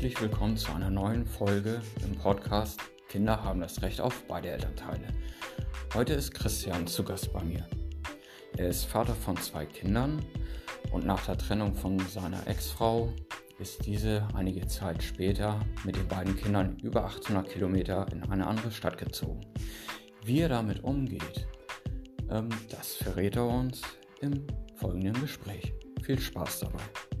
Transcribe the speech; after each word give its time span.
Herzlich 0.00 0.22
willkommen 0.22 0.56
zu 0.56 0.72
einer 0.72 0.88
neuen 0.88 1.26
Folge 1.26 1.82
im 2.02 2.16
Podcast 2.16 2.80
Kinder 3.10 3.44
haben 3.44 3.60
das 3.60 3.82
Recht 3.82 4.00
auf 4.00 4.22
beide 4.26 4.48
Elternteile. 4.48 5.06
Heute 5.92 6.14
ist 6.14 6.32
Christian 6.32 6.86
zu 6.86 7.04
Gast 7.04 7.30
bei 7.34 7.44
mir. 7.44 7.68
Er 8.56 8.68
ist 8.68 8.86
Vater 8.86 9.14
von 9.14 9.36
zwei 9.36 9.66
Kindern 9.66 10.24
und 10.90 11.04
nach 11.04 11.26
der 11.26 11.36
Trennung 11.36 11.74
von 11.74 11.98
seiner 11.98 12.46
Ex-Frau 12.46 13.12
ist 13.58 13.84
diese 13.84 14.26
einige 14.32 14.66
Zeit 14.66 15.02
später 15.02 15.60
mit 15.84 15.96
den 15.96 16.08
beiden 16.08 16.34
Kindern 16.34 16.78
über 16.78 17.04
800 17.04 17.50
Kilometer 17.50 18.06
in 18.10 18.22
eine 18.22 18.46
andere 18.46 18.70
Stadt 18.70 18.96
gezogen. 18.96 19.42
Wie 20.24 20.40
er 20.40 20.48
damit 20.48 20.82
umgeht, 20.82 21.46
ähm, 22.30 22.48
das 22.70 22.94
verrät 22.94 23.36
er 23.36 23.46
uns 23.46 23.82
im 24.22 24.46
folgenden 24.76 25.20
Gespräch. 25.20 25.74
Viel 26.02 26.18
Spaß 26.18 26.60
dabei. 26.60 27.19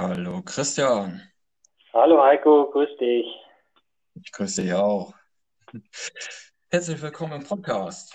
Hallo 0.00 0.42
Christian. 0.42 1.20
Hallo 1.92 2.22
Heiko, 2.22 2.70
grüß 2.70 2.98
dich. 3.00 3.26
Ich 4.14 4.30
grüße 4.30 4.62
dich 4.62 4.72
auch. 4.72 5.12
Herzlich 6.70 7.02
willkommen 7.02 7.40
im 7.40 7.44
Podcast. 7.44 8.14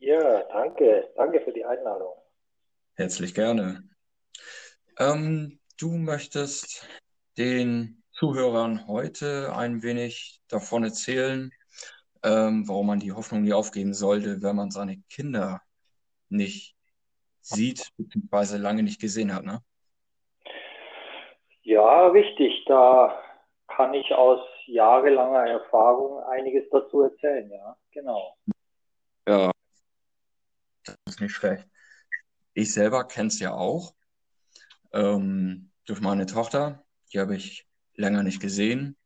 Ja, 0.00 0.42
danke. 0.48 1.08
Danke 1.14 1.42
für 1.42 1.52
die 1.52 1.64
Einladung. 1.64 2.12
Herzlich 2.94 3.34
gerne. 3.34 3.88
Ähm, 4.98 5.60
du 5.78 5.92
möchtest 5.92 6.88
den 7.38 8.02
Zuhörern 8.10 8.88
heute 8.88 9.54
ein 9.54 9.84
wenig 9.84 10.42
davon 10.48 10.82
erzählen, 10.82 11.52
ähm, 12.24 12.66
warum 12.66 12.88
man 12.88 12.98
die 12.98 13.12
Hoffnung 13.12 13.42
nie 13.42 13.52
aufgeben 13.52 13.94
sollte, 13.94 14.42
wenn 14.42 14.56
man 14.56 14.72
seine 14.72 15.00
Kinder 15.08 15.62
nicht 16.30 16.74
sieht, 17.42 17.92
bzw. 17.96 18.56
lange 18.56 18.82
nicht 18.82 19.00
gesehen 19.00 19.32
hat, 19.32 19.44
ne? 19.44 19.62
Ja, 21.70 22.08
richtig. 22.08 22.64
Da 22.66 23.16
kann 23.68 23.94
ich 23.94 24.12
aus 24.12 24.40
jahrelanger 24.66 25.48
Erfahrung 25.48 26.20
einiges 26.24 26.68
dazu 26.72 27.02
erzählen, 27.02 27.48
ja, 27.48 27.76
genau. 27.92 28.36
Ja, 29.28 29.52
das 30.82 30.96
ist 31.06 31.20
nicht 31.20 31.32
schlecht. 31.32 31.68
Ich 32.54 32.74
selber 32.74 33.06
kenne 33.06 33.28
es 33.28 33.38
ja 33.38 33.54
auch. 33.54 33.94
Ähm, 34.92 35.70
durch 35.84 36.00
meine 36.00 36.26
Tochter, 36.26 36.84
die 37.12 37.20
habe 37.20 37.36
ich 37.36 37.68
länger 37.94 38.24
nicht 38.24 38.40
gesehen, 38.40 38.96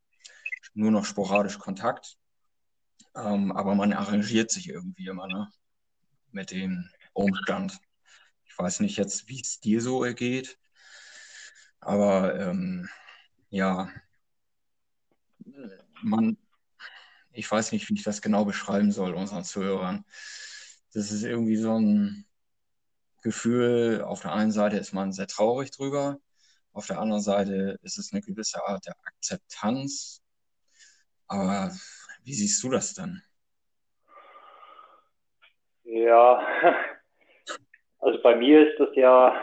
nur 0.72 0.90
noch 0.90 1.04
sporadisch 1.04 1.58
Kontakt. 1.58 2.16
Ähm, 3.14 3.52
aber 3.52 3.74
man 3.74 3.92
arrangiert 3.92 4.50
sich 4.50 4.70
irgendwie 4.70 5.08
immer, 5.08 5.26
ne? 5.26 5.50
Mit 6.32 6.50
dem 6.50 6.88
Umstand. 7.12 7.78
Ich 8.46 8.58
weiß 8.58 8.80
nicht 8.80 8.96
jetzt, 8.96 9.28
wie 9.28 9.42
es 9.42 9.60
dir 9.60 9.82
so 9.82 10.02
ergeht. 10.02 10.58
Aber 11.84 12.40
ähm, 12.40 12.88
ja, 13.50 13.88
man, 16.02 16.38
ich 17.32 17.50
weiß 17.50 17.72
nicht, 17.72 17.88
wie 17.88 17.94
ich 17.94 18.02
das 18.02 18.22
genau 18.22 18.44
beschreiben 18.44 18.90
soll 18.90 19.14
unseren 19.14 19.44
Zuhörern. 19.44 20.04
Das 20.94 21.12
ist 21.12 21.24
irgendwie 21.24 21.56
so 21.56 21.78
ein 21.78 22.26
Gefühl, 23.22 24.02
auf 24.02 24.22
der 24.22 24.32
einen 24.32 24.52
Seite 24.52 24.76
ist 24.76 24.92
man 24.92 25.12
sehr 25.12 25.26
traurig 25.26 25.70
drüber, 25.70 26.18
auf 26.72 26.86
der 26.86 26.98
anderen 26.98 27.22
Seite 27.22 27.78
ist 27.82 27.98
es 27.98 28.12
eine 28.12 28.22
gewisse 28.22 28.64
Art 28.66 28.86
der 28.86 28.96
Akzeptanz. 29.04 30.22
Aber 31.26 31.72
wie 32.24 32.34
siehst 32.34 32.62
du 32.62 32.70
das 32.70 32.94
denn? 32.94 33.22
Ja, 35.84 36.40
also 37.98 38.22
bei 38.22 38.36
mir 38.36 38.68
ist 38.68 38.78
das 38.80 38.88
ja 38.94 39.34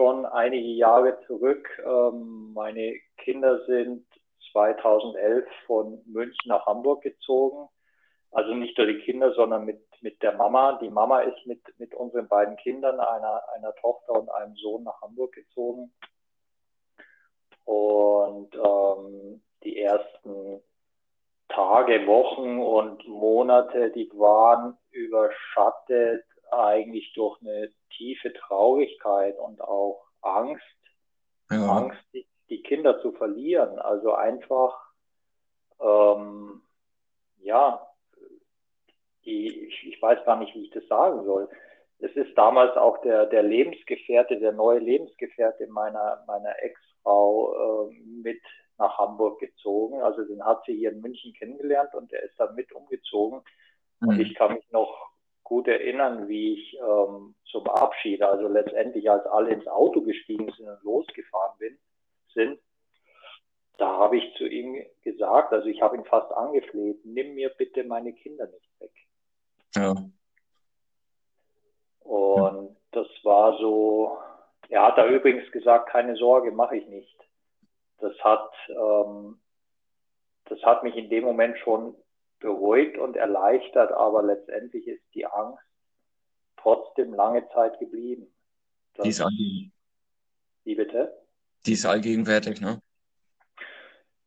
schon 0.00 0.24
einige 0.24 0.68
Jahre 0.68 1.18
zurück. 1.26 1.68
Ähm, 1.84 2.54
meine 2.54 2.98
Kinder 3.18 3.66
sind 3.66 4.06
2011 4.50 5.44
von 5.66 6.00
München 6.06 6.48
nach 6.48 6.64
Hamburg 6.64 7.02
gezogen. 7.02 7.68
Also 8.30 8.54
nicht 8.54 8.78
nur 8.78 8.86
die 8.86 9.00
Kinder, 9.00 9.34
sondern 9.34 9.66
mit, 9.66 9.82
mit 10.00 10.22
der 10.22 10.32
Mama. 10.36 10.78
Die 10.80 10.88
Mama 10.88 11.20
ist 11.20 11.44
mit, 11.44 11.60
mit 11.78 11.94
unseren 11.94 12.28
beiden 12.28 12.56
Kindern, 12.56 12.98
einer, 12.98 13.42
einer 13.54 13.74
Tochter 13.74 14.18
und 14.18 14.30
einem 14.30 14.56
Sohn 14.56 14.84
nach 14.84 15.02
Hamburg 15.02 15.32
gezogen. 15.32 15.92
Und 17.66 18.54
ähm, 18.54 19.42
die 19.64 19.82
ersten 19.82 20.62
Tage, 21.50 22.06
Wochen 22.06 22.58
und 22.58 23.06
Monate, 23.06 23.90
die 23.90 24.10
waren 24.14 24.78
überschattet 24.92 26.24
eigentlich 26.52 27.12
durch 27.14 27.40
eine 27.40 27.70
tiefe 27.96 28.32
Traurigkeit 28.32 29.38
und 29.38 29.60
auch 29.60 30.02
Angst, 30.22 30.64
ja. 31.50 31.66
Angst, 31.66 32.00
die, 32.12 32.26
die, 32.48 32.62
Kinder 32.62 33.00
zu 33.00 33.12
verlieren. 33.12 33.78
Also 33.78 34.14
einfach, 34.14 34.92
ähm, 35.80 36.62
ja, 37.38 37.86
die, 39.24 39.66
ich, 39.66 39.86
ich 39.86 40.00
weiß 40.00 40.24
gar 40.24 40.36
nicht, 40.36 40.54
wie 40.54 40.64
ich 40.64 40.70
das 40.70 40.86
sagen 40.86 41.24
soll. 41.24 41.48
Es 41.98 42.12
ist 42.16 42.36
damals 42.36 42.76
auch 42.76 43.00
der, 43.02 43.26
der 43.26 43.42
Lebensgefährte, 43.42 44.38
der 44.38 44.52
neue 44.52 44.78
Lebensgefährte 44.78 45.66
meiner, 45.66 46.24
meiner 46.26 46.54
Ex-Frau 46.62 47.88
äh, 47.88 47.94
mit 48.22 48.40
nach 48.78 48.96
Hamburg 48.98 49.38
gezogen. 49.38 50.00
Also 50.00 50.24
den 50.24 50.44
hat 50.44 50.64
sie 50.64 50.74
hier 50.74 50.90
in 50.90 51.00
München 51.00 51.34
kennengelernt 51.34 51.94
und 51.94 52.12
er 52.12 52.22
ist 52.22 52.38
dann 52.38 52.54
mit 52.54 52.72
umgezogen. 52.72 53.42
Mhm. 54.00 54.08
Und 54.08 54.20
ich 54.20 54.34
kann 54.34 54.54
mich 54.54 54.68
noch 54.70 55.10
gut 55.50 55.66
erinnern, 55.66 56.28
wie 56.28 56.54
ich 56.54 56.78
ähm, 56.78 57.34
zum 57.50 57.66
Abschied, 57.66 58.22
also 58.22 58.46
letztendlich 58.46 59.10
als 59.10 59.26
alle 59.26 59.50
ins 59.50 59.66
Auto 59.66 60.00
gestiegen 60.00 60.48
sind 60.56 60.68
und 60.68 60.82
losgefahren 60.84 61.58
bin, 61.58 61.76
sind, 62.32 62.60
da 63.76 63.88
habe 63.98 64.16
ich 64.16 64.32
zu 64.36 64.46
ihm 64.46 64.80
gesagt, 65.02 65.52
also 65.52 65.66
ich 65.66 65.82
habe 65.82 65.96
ihn 65.96 66.04
fast 66.04 66.30
angefleht, 66.32 67.04
nimm 67.04 67.34
mir 67.34 67.48
bitte 67.48 67.82
meine 67.82 68.12
Kinder 68.12 68.46
nicht 68.46 68.80
weg. 68.80 68.92
Ja. 69.74 69.94
Und 72.04 72.76
das 72.92 73.08
war 73.24 73.58
so, 73.58 74.18
er 74.68 74.86
hat 74.86 74.98
da 74.98 75.08
übrigens 75.08 75.50
gesagt, 75.50 75.88
keine 75.88 76.14
Sorge, 76.14 76.52
mache 76.52 76.76
ich 76.76 76.86
nicht. 76.86 77.18
Das 77.98 78.16
hat, 78.20 78.52
ähm, 78.68 79.40
das 80.44 80.62
hat 80.62 80.84
mich 80.84 80.94
in 80.94 81.10
dem 81.10 81.24
Moment 81.24 81.58
schon 81.58 81.96
beruhigt 82.40 82.98
und 82.98 83.16
erleichtert, 83.16 83.92
aber 83.92 84.22
letztendlich 84.22 84.86
ist 84.86 85.02
die 85.14 85.26
Angst 85.26 85.62
trotzdem 86.56 87.14
lange 87.14 87.48
Zeit 87.50 87.78
geblieben. 87.78 88.26
Das, 88.94 89.04
die 89.04 89.10
ist 89.10 89.20
allgegenwärtig. 89.20 89.72
Wie 90.64 90.74
bitte? 90.74 91.18
Die 91.66 91.72
ist 91.72 91.86
allgegenwärtig, 91.86 92.60
ne? 92.60 92.80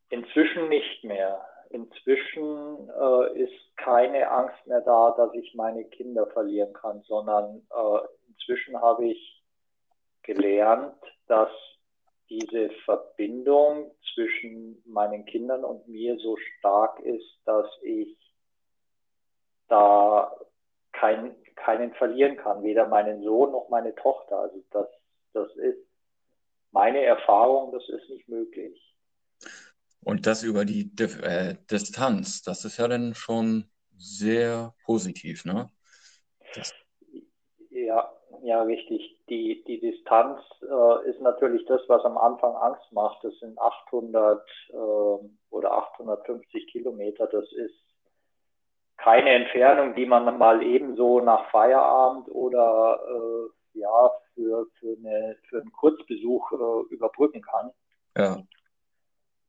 Inzwischen 0.10 0.70
nicht 0.70 1.04
mehr. 1.04 1.46
Inzwischen 1.70 2.90
äh, 2.90 3.44
ist 3.44 3.78
keine 3.78 4.30
Angst 4.30 4.68
mehr 4.68 4.82
da, 4.82 5.12
dass 5.18 5.34
ich 5.34 5.56
meine 5.56 5.86
Kinder 5.86 6.28
verlieren 6.28 6.72
kann, 6.74 7.02
sondern 7.04 7.68
äh, 7.72 8.00
inzwischen 8.30 8.80
habe 8.80 9.06
ich 9.06 9.44
gelernt, 10.22 10.96
dass 11.28 11.50
diese 12.34 12.72
Verbindung 12.86 13.92
zwischen 14.14 14.82
meinen 14.86 15.26
Kindern 15.26 15.64
und 15.64 15.88
mir 15.88 16.18
so 16.18 16.36
stark 16.38 17.00
ist, 17.02 17.40
dass 17.46 17.68
ich 17.84 18.18
da 19.68 20.36
kein, 20.92 21.36
keinen 21.56 21.94
verlieren 21.94 22.38
kann, 22.38 22.64
weder 22.64 22.88
meinen 22.88 23.24
Sohn 23.24 23.52
noch 23.52 23.70
meine 23.70 23.94
Tochter. 23.96 24.40
Also 24.40 24.64
das, 24.72 24.88
das 25.34 25.56
ist 25.58 25.78
meine 26.72 27.04
Erfahrung, 27.04 27.72
das 27.72 27.88
ist 27.90 28.10
nicht 28.10 28.28
möglich. 28.28 28.96
Und 30.02 30.26
das 30.26 30.44
über 30.44 30.66
die 30.66 30.92
äh, 31.22 31.56
Distanz, 31.70 32.42
das 32.42 32.66
ist 32.66 32.78
ja 32.78 32.88
dann 32.88 33.14
schon 33.14 33.66
sehr 33.96 34.74
positiv, 34.86 35.46
ne? 35.46 35.70
Das 36.56 36.74
ja, 37.70 38.12
ja, 38.42 38.62
richtig. 38.64 39.18
Die, 39.30 39.64
die 39.66 39.80
Distanz 39.80 40.40
äh, 40.62 41.10
ist 41.10 41.22
natürlich 41.22 41.66
das, 41.66 41.82
was 41.88 42.04
am 42.04 42.18
Anfang 42.18 42.56
Angst 42.56 42.92
macht. 42.92 43.24
Das 43.24 43.38
sind 43.40 43.60
800 43.60 44.46
äh, 44.70 44.76
oder 45.50 45.72
850 45.72 46.68
Kilometer. 46.68 47.28
Das 47.28 47.52
ist 47.54 47.76
keine 48.98 49.32
Entfernung, 49.32 49.96
die 49.96 50.06
man 50.06 50.38
mal 50.38 50.64
ebenso 50.64 51.20
nach 51.20 51.50
Feierabend 51.52 52.30
oder 52.30 53.00
äh, 53.08 53.80
ja 53.80 54.12
für, 54.34 54.68
für, 54.80 54.98
eine, 54.98 55.38
für 55.50 55.62
einen 55.62 55.72
Kurzbesuch 55.72 56.52
äh, 56.52 56.94
überbrücken 56.94 57.42
kann. 57.42 57.72
Ja. 58.18 58.38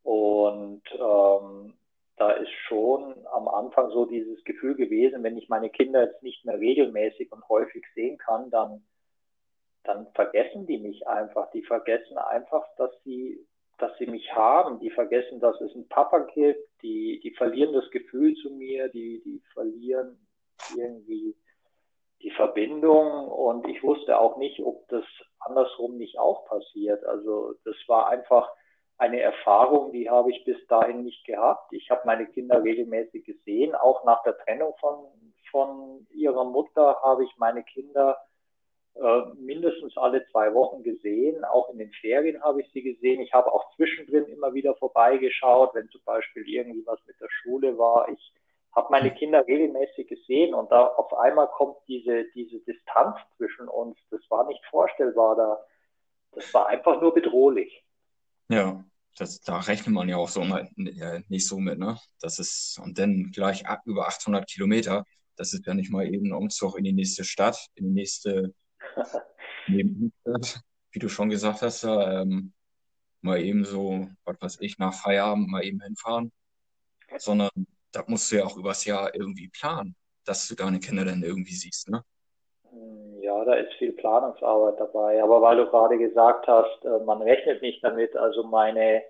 Und 0.02 0.82
ähm, 0.92 1.74
da 2.16 2.30
ist 2.32 2.52
schon 2.68 3.26
am 3.32 3.48
Anfang 3.48 3.90
so 3.90 4.04
dieses 4.04 4.42
Gefühl 4.44 4.76
gewesen, 4.76 5.22
wenn 5.22 5.36
ich 5.36 5.48
meine 5.48 5.70
Kinder 5.70 6.04
jetzt 6.04 6.22
nicht 6.22 6.44
mehr 6.44 6.58
regelmäßig 6.58 7.32
und 7.32 7.48
häufig 7.48 7.84
sehen 7.94 8.18
kann, 8.18 8.50
dann, 8.50 8.84
dann 9.82 10.06
vergessen 10.14 10.66
die 10.66 10.78
mich 10.78 11.06
einfach. 11.08 11.50
Die 11.50 11.62
vergessen 11.62 12.16
einfach, 12.16 12.64
dass 12.76 12.92
sie, 13.02 13.44
dass 13.78 13.96
sie 13.98 14.06
mich 14.06 14.32
haben. 14.32 14.78
Die 14.78 14.90
vergessen, 14.90 15.40
dass 15.40 15.60
es 15.60 15.74
einen 15.74 15.88
Papa 15.88 16.20
gibt. 16.34 16.68
Die, 16.82 17.20
die 17.20 17.32
verlieren 17.32 17.72
das 17.72 17.90
Gefühl 17.90 18.34
zu 18.36 18.50
mir. 18.50 18.88
Die, 18.90 19.20
die 19.24 19.42
verlieren 19.52 20.16
irgendwie 20.76 21.34
die 22.22 22.30
Verbindung 22.30 23.28
und 23.28 23.68
ich 23.68 23.82
wusste 23.82 24.18
auch 24.18 24.38
nicht, 24.38 24.58
ob 24.60 24.88
das 24.88 25.04
andersrum 25.40 25.98
nicht 25.98 26.18
auch 26.18 26.46
passiert. 26.46 27.04
Also 27.04 27.54
das 27.64 27.76
war 27.86 28.08
einfach 28.08 28.48
eine 28.96 29.20
Erfahrung, 29.20 29.92
die 29.92 30.08
habe 30.08 30.30
ich 30.30 30.44
bis 30.44 30.64
dahin 30.68 31.02
nicht 31.02 31.26
gehabt. 31.26 31.72
Ich 31.72 31.90
habe 31.90 32.02
meine 32.04 32.26
Kinder 32.26 32.62
regelmäßig 32.62 33.24
gesehen, 33.24 33.74
auch 33.74 34.04
nach 34.04 34.22
der 34.22 34.38
Trennung 34.38 34.74
von, 34.80 35.06
von 35.50 36.06
ihrer 36.10 36.44
Mutter 36.44 37.00
habe 37.02 37.24
ich 37.24 37.36
meine 37.36 37.64
Kinder 37.64 38.18
äh, 38.94 39.22
mindestens 39.36 39.96
alle 39.96 40.24
zwei 40.28 40.54
Wochen 40.54 40.84
gesehen. 40.84 41.44
Auch 41.44 41.70
in 41.70 41.78
den 41.78 41.90
Ferien 41.92 42.40
habe 42.42 42.60
ich 42.60 42.70
sie 42.72 42.82
gesehen. 42.82 43.20
Ich 43.20 43.32
habe 43.32 43.52
auch 43.52 43.74
zwischendrin 43.74 44.26
immer 44.26 44.54
wieder 44.54 44.74
vorbeigeschaut, 44.76 45.74
wenn 45.74 45.88
zum 45.88 46.02
Beispiel 46.04 46.48
irgendwie 46.48 46.86
was 46.86 47.00
mit 47.06 47.20
der 47.20 47.28
Schule 47.28 47.76
war. 47.76 48.08
Ich 48.08 48.32
habe 48.72 48.88
meine 48.90 49.12
Kinder 49.12 49.46
regelmäßig 49.46 50.08
gesehen 50.08 50.54
und 50.54 50.70
da 50.70 50.86
auf 50.86 51.12
einmal 51.14 51.48
kommt 51.48 51.76
diese, 51.88 52.24
diese 52.34 52.60
Distanz 52.60 53.16
zwischen 53.36 53.68
uns. 53.68 53.96
Das 54.10 54.20
war 54.30 54.46
nicht 54.46 54.64
vorstellbar. 54.66 55.36
Da, 55.36 55.64
das 56.32 56.54
war 56.54 56.68
einfach 56.68 57.00
nur 57.00 57.14
bedrohlich. 57.14 57.83
Ja, 58.48 58.84
das, 59.16 59.40
da 59.40 59.58
rechnet 59.60 59.94
man 59.94 60.08
ja 60.08 60.16
auch 60.16 60.28
so 60.28 60.44
mal, 60.44 60.68
ja, 60.76 61.20
nicht 61.28 61.46
so 61.46 61.58
mit, 61.58 61.78
ne? 61.78 61.98
Das 62.20 62.38
ist, 62.38 62.78
und 62.82 62.98
dann 62.98 63.30
gleich 63.30 63.66
ab 63.66 63.82
über 63.86 64.08
800 64.08 64.48
Kilometer. 64.48 65.04
Das 65.36 65.52
ist 65.52 65.66
ja 65.66 65.74
nicht 65.74 65.90
mal 65.90 66.06
eben 66.06 66.26
ein 66.28 66.32
Umzug 66.32 66.78
in 66.78 66.84
die 66.84 66.92
nächste 66.92 67.24
Stadt, 67.24 67.58
in 67.74 67.86
die 67.86 67.92
nächste 67.92 68.54
Nebenstadt, 69.68 70.60
wie 70.92 70.98
du 70.98 71.08
schon 71.08 71.30
gesagt 71.30 71.62
hast, 71.62 71.84
da, 71.84 72.22
ähm, 72.22 72.52
mal 73.22 73.40
eben 73.40 73.64
so, 73.64 74.08
was 74.24 74.36
weiß 74.40 74.58
ich, 74.60 74.78
nach 74.78 74.94
Feierabend 74.94 75.48
mal 75.48 75.64
eben 75.64 75.80
hinfahren, 75.80 76.30
sondern 77.18 77.50
da 77.92 78.04
musst 78.06 78.30
du 78.30 78.36
ja 78.36 78.44
auch 78.44 78.56
übers 78.56 78.84
Jahr 78.84 79.14
irgendwie 79.14 79.48
planen, 79.48 79.96
dass 80.24 80.46
du 80.48 80.54
deine 80.54 80.80
Kinder 80.80 81.04
dann 81.04 81.22
irgendwie 81.22 81.54
siehst, 81.54 81.88
ne? 81.88 82.04
Ja, 83.44 83.50
da 83.50 83.54
ist 83.54 83.74
viel 83.74 83.92
Planungsarbeit 83.92 84.80
dabei. 84.80 85.22
Aber 85.22 85.42
weil 85.42 85.56
du 85.56 85.66
gerade 85.66 85.98
gesagt 85.98 86.46
hast, 86.46 86.84
äh, 86.84 86.98
man 87.04 87.20
rechnet 87.20 87.60
nicht 87.62 87.84
damit. 87.84 88.16
Also 88.16 88.44
meine 88.44 89.02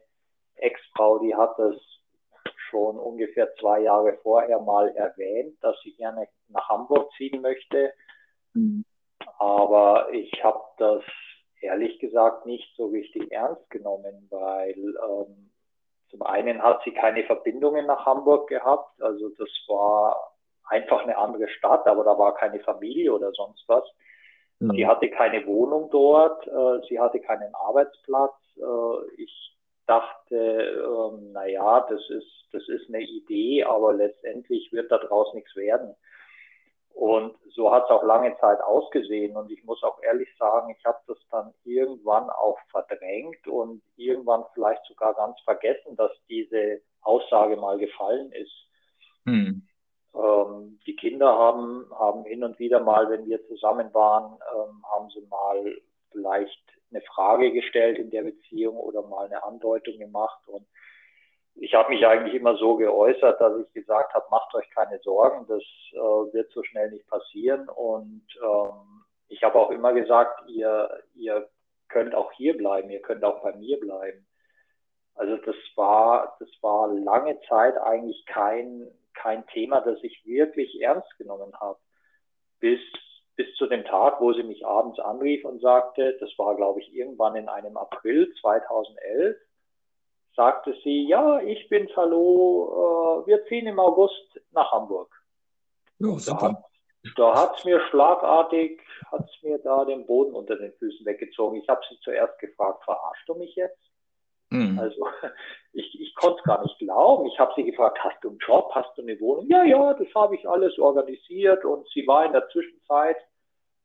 Ex-Frau, 0.56 1.19
die 1.19 1.34
hat 1.34 1.58
das 1.58 1.76
schon 2.70 2.98
ungefähr 2.98 3.54
zwei 3.60 3.81
Jahre 3.81 4.19
vorher 4.22 4.60
mal 4.60 4.88
erwähnt, 4.96 5.56
dass 5.62 5.76
sie 5.82 5.92
gerne 5.92 6.28
nach 6.48 6.69
Hamburg 6.69 7.10
ziehen 7.16 7.42
möchte. 7.42 7.92
Mhm. 8.54 8.84
Aber 9.38 10.08
ich 10.12 10.42
habe 10.42 10.62
das 10.78 11.02
ehrlich 11.60 11.98
gesagt 12.00 12.46
nicht 12.46 12.75
so 12.76 12.87
richtig 12.87 13.30
ernst 13.30 13.70
genommen, 13.70 14.26
weil 14.30 14.75
ähm, 14.76 15.50
zum 16.10 16.22
einen 16.22 16.62
hat 16.62 16.82
sie 16.84 16.92
keine 16.92 17.25
Verbindungen 17.25 17.87
nach 17.87 18.04
Hamburg 18.04 18.48
gehabt. 18.48 19.00
Also 19.00 19.28
das 19.38 19.48
war 19.69 20.32
einfach 20.64 21.02
eine 21.02 21.16
andere 21.16 21.48
Stadt, 21.48 21.87
aber 21.87 22.04
da 22.04 22.19
war 22.19 22.34
keine 22.34 22.60
Familie 22.60 23.12
oder 23.12 23.32
sonst 23.32 23.64
was. 23.69 23.84
Mhm. 24.60 24.72
Sie 24.72 24.86
hatte 24.86 25.10
keine 25.10 25.46
Wohnung 25.46 25.90
dort, 25.90 26.46
äh, 26.46 26.86
sie 26.88 26.98
hatte 27.00 27.20
keinen 27.20 27.54
Arbeitsplatz. 27.54 28.34
Äh, 28.56 29.22
ich 29.22 29.56
dachte, 29.86 30.36
äh, 30.36 31.32
naja, 31.32 31.86
das 31.88 32.00
ist, 32.10 32.48
das 32.52 32.68
ist 32.68 32.88
eine 32.88 33.02
Idee, 33.02 33.64
aber 33.64 33.92
letztendlich 33.92 34.72
wird 34.72 34.90
daraus 34.90 35.32
nichts 35.34 35.54
werden. 35.56 35.94
Und 36.94 37.34
so 37.50 37.72
hat 37.72 37.84
es 37.84 37.90
auch 37.90 38.04
lange 38.04 38.36
Zeit 38.38 38.60
ausgesehen. 38.60 39.36
Und 39.36 39.50
ich 39.50 39.64
muss 39.64 39.82
auch 39.82 40.00
ehrlich 40.02 40.28
sagen, 40.38 40.74
ich 40.78 40.84
habe 40.84 40.98
das 41.08 41.18
dann 41.30 41.52
irgendwann 41.64 42.30
auch 42.30 42.58
verdrängt 42.70 43.46
und 43.48 43.82
irgendwann 43.96 44.44
vielleicht 44.54 44.84
sogar 44.86 45.12
ganz 45.14 45.38
vergessen, 45.40 45.96
dass 45.96 46.12
diese 46.28 46.80
Aussage 47.02 47.56
mal 47.56 47.78
gefallen 47.78 48.30
ist. 48.32 48.52
Hm. 49.26 49.66
Ähm, 50.14 50.78
die 50.87 50.96
Kinder 50.96 51.37
haben, 51.37 51.87
haben 51.99 52.25
hin 52.25 52.44
und 52.44 52.58
wieder 52.58 52.81
mal, 52.81 53.11
wenn 53.11 53.26
wir 53.26 53.44
zusammen 53.46 53.93
waren, 53.94 54.38
ähm, 54.55 54.84
haben 54.90 55.11
sie 55.11 55.26
mal 55.28 55.76
vielleicht 56.11 56.62
eine 56.90 57.02
Frage 57.02 57.52
gestellt 57.52 57.99
in 57.99 58.11
der 58.11 58.22
Beziehung 58.22 58.76
oder 58.76 59.02
mal 59.02 59.26
eine 59.26 59.43
Andeutung 59.43 59.99
gemacht. 59.99 60.40
Und 60.46 60.66
ich 61.56 61.75
habe 61.75 61.90
mich 61.90 62.06
eigentlich 62.06 62.34
immer 62.34 62.56
so 62.56 62.76
geäußert, 62.76 63.40
dass 63.40 63.61
ich 63.61 63.72
gesagt 63.72 64.14
habe, 64.14 64.26
macht 64.31 64.55
euch 64.55 64.69
keine 64.70 64.99
Sorgen, 65.00 65.46
das 65.49 65.62
äh, 65.93 66.32
wird 66.32 66.50
so 66.52 66.62
schnell 66.62 66.90
nicht 66.90 67.06
passieren. 67.08 67.69
Und 67.69 68.26
ähm, 68.43 69.05
ich 69.28 69.43
habe 69.43 69.58
auch 69.58 69.70
immer 69.70 69.93
gesagt, 69.93 70.49
ihr, 70.49 70.88
ihr 71.14 71.49
könnt 71.88 72.14
auch 72.14 72.32
hier 72.32 72.56
bleiben, 72.56 72.90
ihr 72.90 73.02
könnt 73.02 73.25
auch 73.25 73.43
bei 73.43 73.55
mir 73.56 73.78
bleiben. 73.78 74.26
Also 75.14 75.37
das 75.37 75.56
war, 75.76 76.37
das 76.40 76.49
war 76.61 76.93
lange 76.93 77.40
Zeit 77.49 77.76
eigentlich 77.78 78.25
kein, 78.26 78.88
kein 79.14 79.46
Thema, 79.49 79.81
das 79.81 79.99
ich 80.02 80.25
wirklich 80.25 80.81
ernst 80.81 81.16
genommen 81.19 81.52
habe. 81.61 81.78
Bis, 82.61 82.81
bis 83.37 83.55
zu 83.56 83.66
dem 83.66 83.84
Tag, 83.84 84.20
wo 84.20 84.32
sie 84.32 84.43
mich 84.43 84.64
abends 84.66 84.99
anrief 84.99 85.44
und 85.44 85.61
sagte, 85.61 86.16
das 86.20 86.31
war, 86.38 86.56
glaube 86.56 86.81
ich, 86.81 86.94
irgendwann 86.94 87.37
in 87.37 87.49
einem 87.49 87.76
April 87.76 88.32
2011, 88.40 89.37
sagte 90.37 90.76
sie, 90.82 91.06
ja, 91.06 91.40
ich 91.40 91.69
bin 91.69 91.88
hallo, 91.96 93.22
äh, 93.22 93.26
wir 93.26 93.44
ziehen 93.46 93.66
im 93.66 93.78
August 93.78 94.40
nach 94.52 94.70
Hamburg. 94.72 95.14
Ja, 95.99 96.19
super. 96.19 96.64
Da 97.16 97.34
hat 97.34 97.58
es 97.58 97.64
mir 97.64 97.81
schlagartig, 97.88 98.81
hat's 99.12 99.31
mir 99.43 99.58
da 99.58 99.84
den 99.84 100.06
Boden 100.06 100.34
unter 100.34 100.56
den 100.56 100.72
Füßen 100.72 101.05
weggezogen. 101.05 101.61
Ich 101.61 101.69
habe 101.69 101.82
sie 101.88 101.99
zuerst 102.00 102.38
gefragt, 102.38 102.82
verarschst 102.84 103.28
du 103.28 103.34
mich 103.34 103.55
jetzt? 103.55 103.78
Mhm. 104.54 104.78
Also 104.78 105.06
ich, 105.72 106.00
ich 106.00 106.14
konnte 106.14 106.38
es 106.38 106.44
gar 106.44 106.62
nicht 106.62 106.78
glauben. 106.78 107.26
Ich 107.26 107.38
habe 107.38 107.52
sie 107.56 107.64
gefragt, 107.64 107.98
hast 108.02 108.22
du 108.22 108.30
einen 108.30 108.38
Job, 108.38 108.70
hast 108.74 108.96
du 108.96 109.02
eine 109.02 109.18
Wohnung? 109.20 109.46
Ja, 109.48 109.64
ja, 109.64 109.94
das 109.94 110.08
habe 110.14 110.36
ich 110.36 110.48
alles 110.48 110.78
organisiert 110.78 111.64
und 111.64 111.86
sie 111.88 112.06
war 112.06 112.24
in 112.24 112.32
der 112.32 112.48
Zwischenzeit, 112.48 113.16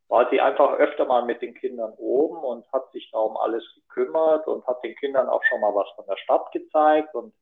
war 0.08 0.30
sie 0.30 0.40
einfach 0.40 0.74
öfter 0.74 1.06
mal 1.06 1.26
mit 1.26 1.42
den 1.42 1.54
Kindern 1.56 1.94
oben 1.98 2.38
und 2.38 2.72
hat 2.72 2.92
sich 2.92 3.10
da 3.12 3.20
um 3.20 3.38
alles 3.38 3.64
gekümmert 3.76 4.48
und 4.48 4.66
hat 4.68 4.84
den 4.84 4.96
Kindern 4.96 5.28
auch 5.30 5.44
schon 5.50 5.62
mal 5.62 5.74
was 5.74 5.88
von 5.96 6.06
der 6.08 6.18
Stadt 6.18 6.52
gezeigt 6.52 7.14
und 7.16 7.34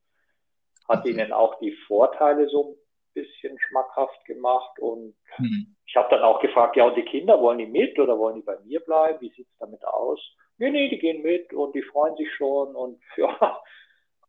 hat 0.87 1.03
mhm. 1.05 1.11
ihnen 1.11 1.33
auch 1.33 1.59
die 1.59 1.75
Vorteile 1.87 2.47
so 2.47 2.77
bisschen 3.21 3.57
schmackhaft 3.59 4.25
gemacht 4.25 4.79
und 4.79 5.15
mhm. 5.37 5.75
ich 5.85 5.95
habe 5.95 6.09
dann 6.09 6.23
auch 6.23 6.39
gefragt, 6.41 6.75
ja 6.75 6.85
und 6.85 6.95
die 6.95 7.03
Kinder, 7.05 7.39
wollen 7.41 7.59
die 7.59 7.65
mit 7.65 7.97
oder 7.99 8.17
wollen 8.17 8.35
die 8.35 8.41
bei 8.41 8.57
mir 8.65 8.79
bleiben? 8.79 9.21
Wie 9.21 9.31
sieht's 9.31 9.57
damit 9.59 9.83
aus? 9.85 10.19
nee, 10.57 10.69
nee, 10.71 10.89
die 10.89 10.99
gehen 10.99 11.21
mit 11.21 11.53
und 11.53 11.73
die 11.75 11.83
freuen 11.83 12.15
sich 12.17 12.33
schon 12.35 12.75
und 12.75 12.99
ja, 13.17 13.61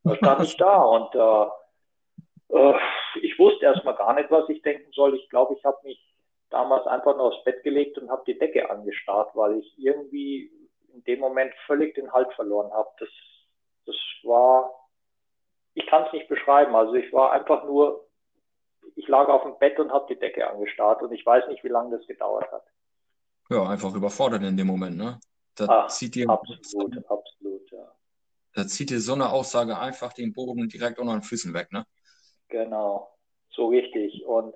da 0.05 0.17
stand 0.17 0.43
ich 0.45 0.57
da 0.57 0.83
und 0.83 1.15
äh, 1.15 2.57
äh, 2.57 2.79
ich 3.23 3.39
wusste 3.39 3.65
erstmal 3.65 3.97
gar 3.97 4.15
nicht, 4.15 4.31
was 4.31 4.49
ich 4.49 4.63
denken 4.63 4.91
soll. 4.93 5.17
Ich 5.17 5.29
glaube, 5.29 5.55
ich 5.55 5.65
habe 5.65 5.79
mich 5.85 6.01
damals 6.51 6.87
einfach 6.87 7.17
nur 7.17 7.27
aufs 7.27 7.45
Bett 7.45 7.63
gelegt 7.63 7.99
und 7.99 8.11
habe 8.11 8.23
die 8.27 8.39
Decke 8.39 8.71
angestarrt, 8.71 9.31
weil 9.35 9.59
ich 9.59 9.75
irgendwie 9.79 10.51
in 10.95 11.05
dem 11.05 11.21
Moment 11.21 11.53
völlig 11.67 11.95
den 11.95 12.13
Halt 12.13 12.33
verloren 12.35 12.73
habe. 12.73 12.89
Das, 12.99 13.09
das 13.87 13.97
war, 14.23 14.73
ich 15.75 15.87
kann 15.87 16.05
es 16.07 16.13
nicht 16.13 16.29
beschreiben. 16.29 16.75
Also 16.75 16.95
ich 16.95 17.13
war 17.13 17.33
einfach 17.33 17.65
nur, 17.65 18.08
ich 18.97 19.09
lag 19.09 19.29
auf 19.29 19.43
dem 19.43 19.59
Bett 19.59 19.79
und 19.79 19.93
habe 19.93 20.07
die 20.13 20.19
Decke 20.19 20.49
angestarrt 20.49 21.03
und 21.03 21.13
ich 21.13 21.25
weiß 21.25 21.49
nicht, 21.49 21.65
wie 21.65 21.69
lange 21.69 21.97
das 21.97 22.07
gedauert 22.07 22.51
hat. 22.53 22.65
Ja, 23.51 23.67
einfach 23.69 23.95
überfordert 23.95 24.43
in 24.43 24.57
dem 24.57 24.67
Moment, 24.67 24.97
ne? 24.97 25.19
Da 25.55 25.67
Ach, 25.69 25.89
zieht 25.89 26.15
dir 26.15 26.29
absolut, 26.29 26.97
absolut, 27.09 27.71
ja. 27.71 27.93
Da 28.55 28.67
zieht 28.67 28.91
dir 28.91 29.01
so 29.01 29.15
eine 29.15 29.31
Aussage 29.31 29.79
einfach 29.79 30.13
den 30.13 30.33
Boden 30.33 30.69
direkt 30.69 30.99
unter 30.99 31.13
den 31.13 31.23
Füßen 31.23 31.55
weg, 31.55 31.73
ne? 31.73 31.85
Genau, 32.49 33.09
so 33.51 33.69
richtig. 33.69 34.25
Und 34.25 34.55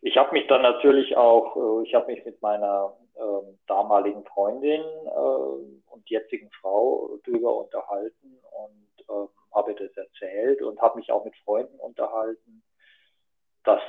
ich 0.00 0.16
habe 0.16 0.32
mich 0.32 0.46
dann 0.48 0.62
natürlich 0.62 1.16
auch, 1.16 1.56
äh, 1.56 1.86
ich 1.86 1.94
habe 1.94 2.12
mich 2.12 2.24
mit 2.24 2.40
meiner 2.42 2.96
äh, 3.14 3.54
damaligen 3.66 4.24
Freundin 4.24 4.80
äh, 4.80 5.90
und 5.90 6.08
jetzigen 6.08 6.50
Frau 6.60 7.18
drüber 7.24 7.56
unterhalten 7.56 8.38
und 8.64 9.04
äh, 9.08 9.28
habe 9.54 9.74
das 9.74 9.96
erzählt 9.96 10.62
und 10.62 10.80
habe 10.80 10.98
mich 10.98 11.10
auch 11.10 11.24
mit 11.24 11.36
Freunden 11.44 11.78
unterhalten, 11.80 12.62
dass 13.68 13.82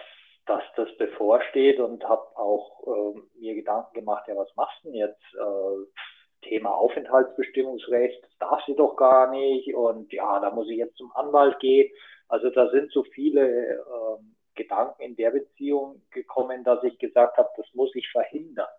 dass 0.45 0.63
das 0.75 0.89
bevorsteht 0.97 1.79
und 1.79 2.03
habe 2.03 2.25
auch 2.35 2.81
äh, 2.87 3.19
mir 3.39 3.53
Gedanken 3.53 3.93
gemacht, 3.93 4.27
ja, 4.27 4.35
was 4.35 4.53
machst 4.55 4.83
du 4.83 4.89
denn 4.89 4.97
jetzt? 4.97 5.23
Äh, 5.35 6.47
Thema 6.47 6.73
Aufenthaltsbestimmungsrecht, 6.73 8.23
das 8.23 8.37
darf 8.39 8.63
sie 8.65 8.75
doch 8.75 8.95
gar 8.95 9.29
nicht 9.29 9.75
und 9.75 10.11
ja, 10.13 10.39
da 10.39 10.49
muss 10.51 10.69
ich 10.69 10.77
jetzt 10.77 10.95
zum 10.95 11.11
Anwalt 11.13 11.59
gehen. 11.59 11.91
Also 12.29 12.49
da 12.49 12.69
sind 12.69 12.91
so 12.91 13.03
viele 13.03 13.75
äh, 13.75 14.17
Gedanken 14.55 15.01
in 15.01 15.15
der 15.17 15.31
Beziehung 15.31 16.01
gekommen, 16.11 16.63
dass 16.63 16.83
ich 16.83 16.97
gesagt 16.97 17.37
habe, 17.37 17.49
das 17.57 17.67
muss 17.73 17.93
ich 17.93 18.09
verhindern. 18.09 18.69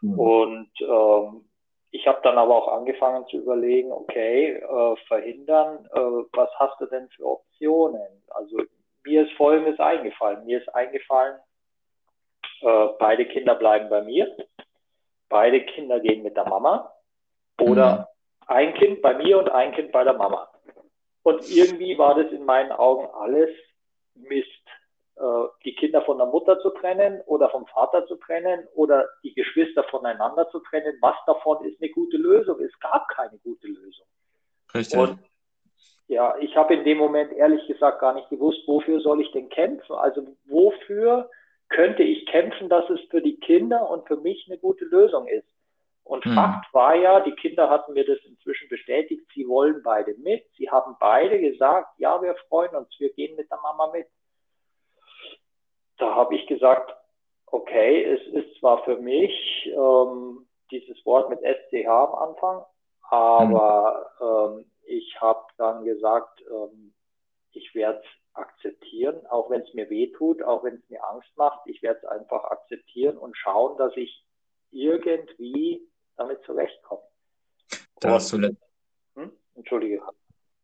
Mhm. 0.00 0.18
Und 0.18 0.70
ähm, 0.80 1.44
ich 1.90 2.06
habe 2.06 2.20
dann 2.22 2.38
aber 2.38 2.56
auch 2.56 2.68
angefangen 2.68 3.26
zu 3.26 3.36
überlegen, 3.36 3.92
okay, 3.92 4.54
äh, 4.54 4.96
verhindern, 5.06 5.86
äh, 5.92 6.00
was 6.32 6.50
hast 6.58 6.80
du 6.80 6.86
denn 6.86 7.08
für 7.10 7.26
Optionen? 7.26 8.22
Also 8.30 8.58
mir 9.06 9.26
ist 9.26 9.32
Folgendes 9.36 9.78
eingefallen. 9.80 10.44
Mir 10.44 10.60
ist 10.60 10.68
eingefallen, 10.74 11.38
äh, 12.60 12.88
beide 12.98 13.26
Kinder 13.26 13.54
bleiben 13.54 13.88
bei 13.88 14.02
mir 14.02 14.34
beide 15.28 15.64
Kinder 15.64 16.00
gehen 16.00 16.22
mit 16.22 16.36
der 16.36 16.48
Mama 16.48 16.92
oder 17.60 17.98
mhm. 17.98 18.04
ein 18.46 18.74
Kind 18.74 19.02
bei 19.02 19.14
mir 19.14 19.38
und 19.38 19.50
ein 19.50 19.72
Kind 19.72 19.92
bei 19.92 20.04
der 20.04 20.14
Mama. 20.14 20.48
Und 21.22 21.48
irgendwie 21.50 21.98
war 21.98 22.14
das 22.14 22.30
in 22.32 22.44
meinen 22.44 22.72
Augen 22.72 23.06
alles 23.06 23.50
Mist. 24.14 24.46
äh, 25.16 25.44
die 25.64 25.74
Kinder 25.74 26.02
von 26.02 26.18
der 26.18 26.26
Mutter 26.26 26.60
zu 26.60 26.70
trennen 26.70 27.20
oder 27.26 27.50
vom 27.50 27.66
Vater 27.66 28.06
zu 28.06 28.16
trennen 28.16 28.66
oder 28.74 29.08
die 29.22 29.34
Geschwister 29.34 29.82
voneinander 29.84 30.48
zu 30.50 30.60
trennen. 30.60 30.96
Was 31.00 31.16
davon 31.26 31.64
ist 31.64 31.80
eine 31.80 31.90
gute 31.90 32.16
Lösung? 32.16 32.60
Es 32.60 32.78
gab 32.80 33.08
keine 33.08 33.38
gute 33.38 33.66
Lösung. 33.66 34.06
Richtig. 34.74 34.98
Und 34.98 35.18
ja, 36.08 36.36
ich 36.40 36.56
habe 36.56 36.74
in 36.74 36.84
dem 36.84 36.98
Moment 36.98 37.32
ehrlich 37.32 37.66
gesagt 37.66 38.00
gar 38.00 38.14
nicht 38.14 38.28
gewusst, 38.30 38.66
wofür 38.66 39.00
soll 39.00 39.20
ich 39.20 39.30
denn 39.32 39.48
kämpfen? 39.48 39.94
Also 39.94 40.26
wofür 40.46 41.30
könnte 41.68 42.02
ich 42.04 42.26
kämpfen, 42.26 42.68
dass 42.68 42.88
es 42.90 43.00
für 43.10 43.20
die 43.20 43.40
Kinder 43.40 43.90
und 43.90 44.06
für 44.06 44.16
mich 44.16 44.46
eine 44.48 44.58
gute 44.58 44.84
Lösung 44.84 45.26
ist? 45.26 45.48
Und 46.04 46.24
hm. 46.24 46.34
Fakt 46.34 46.72
war 46.72 46.94
ja, 46.94 47.18
die 47.20 47.32
Kinder 47.32 47.68
hatten 47.68 47.94
mir 47.94 48.06
das 48.06 48.18
inzwischen 48.24 48.68
bestätigt, 48.68 49.26
sie 49.34 49.48
wollen 49.48 49.82
beide 49.82 50.14
mit. 50.18 50.44
Sie 50.56 50.70
haben 50.70 50.94
beide 51.00 51.40
gesagt, 51.40 51.88
ja, 51.98 52.22
wir 52.22 52.36
freuen 52.48 52.76
uns, 52.76 52.88
wir 53.00 53.12
gehen 53.12 53.34
mit 53.34 53.50
der 53.50 53.58
Mama 53.60 53.90
mit. 53.92 54.06
Da 55.98 56.14
habe 56.14 56.36
ich 56.36 56.46
gesagt, 56.46 56.94
okay, 57.46 58.04
es 58.04 58.20
ist 58.34 58.60
zwar 58.60 58.84
für 58.84 58.98
mich 58.98 59.32
ähm, 59.74 60.46
dieses 60.70 61.04
Wort 61.04 61.28
mit 61.30 61.40
SCH 61.40 61.88
am 61.88 62.14
Anfang, 62.14 62.64
aber 63.10 64.06
hm. 64.18 64.58
ähm, 64.58 64.70
ich 64.86 65.20
habe 65.20 65.46
dann 65.58 65.84
gesagt, 65.84 66.42
ähm, 66.50 66.94
ich 67.52 67.74
werde 67.74 68.00
es 68.00 68.06
akzeptieren, 68.34 69.26
auch 69.26 69.50
wenn 69.50 69.62
es 69.62 69.72
mir 69.74 69.88
weh 69.90 70.12
tut, 70.12 70.42
auch 70.42 70.62
wenn 70.64 70.76
es 70.76 70.88
mir 70.88 71.02
Angst 71.08 71.30
macht. 71.36 71.60
Ich 71.66 71.82
werde 71.82 72.00
es 72.00 72.04
einfach 72.04 72.44
akzeptieren 72.44 73.16
und 73.16 73.36
schauen, 73.36 73.78
dass 73.78 73.96
ich 73.96 74.24
irgendwie 74.70 75.88
damit 76.16 76.42
zurechtkomme. 76.44 77.02
Da 78.00 78.12
hast 78.12 78.32
du 78.32 78.54
hm? 79.14 79.32
Entschuldige. 79.54 80.02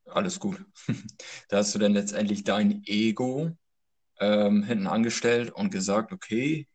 Alles 0.07 0.39
gut. 0.39 0.65
Da 1.49 1.59
hast 1.59 1.75
du 1.75 1.79
dann 1.79 1.93
letztendlich 1.93 2.45
dein 2.45 2.83
Ego 2.87 3.51
ähm, 4.21 4.63
hinten 4.63 4.87
angestellt 4.87 5.51
und 5.51 5.71
gesagt, 5.71 6.13
okay, 6.13 6.67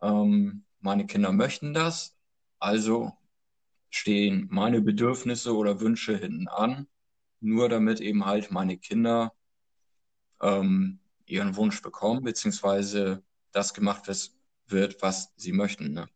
ähm, 0.00 0.64
meine 0.80 1.06
Kinder 1.06 1.32
möchten 1.32 1.74
das, 1.74 2.16
also 2.58 3.12
stehen 3.92 4.48
meine 4.50 4.80
Bedürfnisse 4.80 5.54
oder 5.54 5.80
Wünsche 5.80 6.16
hinten 6.16 6.48
an, 6.48 6.88
nur 7.40 7.68
damit 7.68 8.00
eben 8.00 8.26
halt 8.26 8.50
meine 8.50 8.78
Kinder 8.78 9.32
ähm, 10.40 10.98
ihren 11.26 11.56
Wunsch 11.56 11.82
bekommen, 11.82 12.24
beziehungsweise 12.24 13.22
das 13.52 13.74
gemacht 13.74 14.08
wird, 14.66 15.02
was 15.02 15.32
sie 15.36 15.52
möchten. 15.52 15.92
Ne? 15.92 16.08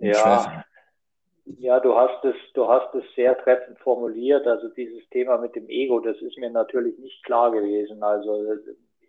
Ja, 0.00 0.64
ja, 1.56 1.80
du 1.80 1.94
hast 1.94 2.22
es, 2.24 2.34
du 2.52 2.68
hast 2.68 2.94
es 2.94 3.04
sehr 3.14 3.38
treffend 3.38 3.78
formuliert. 3.78 4.46
Also 4.46 4.68
dieses 4.68 5.08
Thema 5.10 5.38
mit 5.38 5.54
dem 5.56 5.68
Ego, 5.68 6.00
das 6.00 6.20
ist 6.20 6.36
mir 6.36 6.50
natürlich 6.50 6.98
nicht 6.98 7.24
klar 7.24 7.50
gewesen. 7.52 8.02
Also 8.02 8.44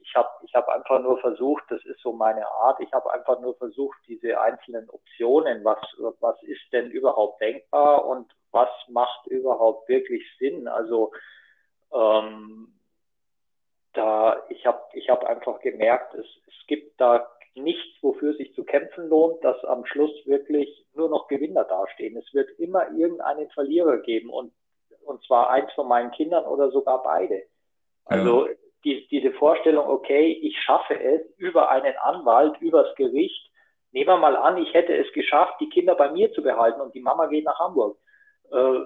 ich 0.10 0.16
habe 0.16 0.30
ich 0.44 0.56
hab 0.56 0.68
einfach 0.70 1.00
nur 1.01 1.20
versucht, 1.20 1.63
das 1.70 1.84
ist 1.86 2.00
so 2.01 2.12
meine 2.12 2.48
Art, 2.48 2.80
ich 2.80 2.92
habe 2.94 3.13
einfach 3.13 3.39
nur 3.39 3.56
versucht, 3.58 3.98
diese 4.08 4.42
einzelnen 4.42 4.89
Optionen, 4.89 5.63
was, 5.63 5.80
was 6.20 6.42
ist 6.44 6.62
denn 6.72 6.89
überhaupt 6.89 7.39
denkbar 7.42 8.06
und 8.06 8.32
was 8.51 8.70
macht 8.88 9.28
überhaupt 9.28 9.88
wirklich 9.88 10.24
Sinn. 10.39 10.68
Also 10.68 11.12
ähm, 11.94 12.74
da 13.94 14.44
ich 14.50 14.66
habe 14.66 14.82
ich 14.94 15.10
hab 15.10 15.24
einfach 15.25 15.60
gemerkt, 15.60 16.16
es, 16.16 16.25
es 16.48 16.68
gibt 16.68 17.00
da 17.00 17.30
nichts, 17.54 18.01
wofür 18.01 18.34
sich 18.34 18.54
zu 18.56 18.63
kämpfen 18.63 19.10
lohnt, 19.10 19.44
dass 19.44 19.63
am 19.66 19.86
Schluss 19.86 20.12
wirklich 20.25 20.88
nur 20.94 21.10
noch 21.10 21.28
Gewinner 21.28 21.66
dastehen. 21.66 22.18
Es 22.18 22.34
wird 22.34 22.50
immer 22.58 22.89
irgendeinen 22.92 23.50
Verlierer 23.51 23.98
geben 23.98 24.32
und, 24.32 24.54
und 25.06 25.24
zwar 25.25 25.51
eins 25.51 25.72
von 25.74 25.88
meinen 25.88 26.12
Kindern 26.12 26.46
oder 26.46 26.72
sogar 26.72 27.04
beide. 27.04 27.44
Also 28.06 28.48
ja 28.48 28.54
die, 28.83 29.07
diese 29.07 29.31
Vorstellung, 29.33 29.88
okay, 29.88 30.31
ich 30.41 30.57
schaffe 30.62 31.00
es 31.00 31.21
über 31.38 31.69
einen 31.69 31.95
Anwalt, 31.98 32.59
übers 32.62 32.93
Gericht. 32.95 33.51
Nehmen 33.91 34.07
wir 34.07 34.17
mal 34.17 34.36
an, 34.36 34.57
ich 34.57 34.74
hätte 34.74 34.95
es 34.95 35.12
geschafft, 35.13 35.55
die 35.59 35.69
Kinder 35.69 35.95
bei 35.95 36.12
mir 36.12 36.31
zu 36.33 36.43
behalten 36.43 36.79
und 36.81 36.93
die 36.93 37.01
Mama 37.01 37.27
geht 37.27 37.45
nach 37.45 37.59
Hamburg. 37.59 37.98
Äh, 38.51 38.86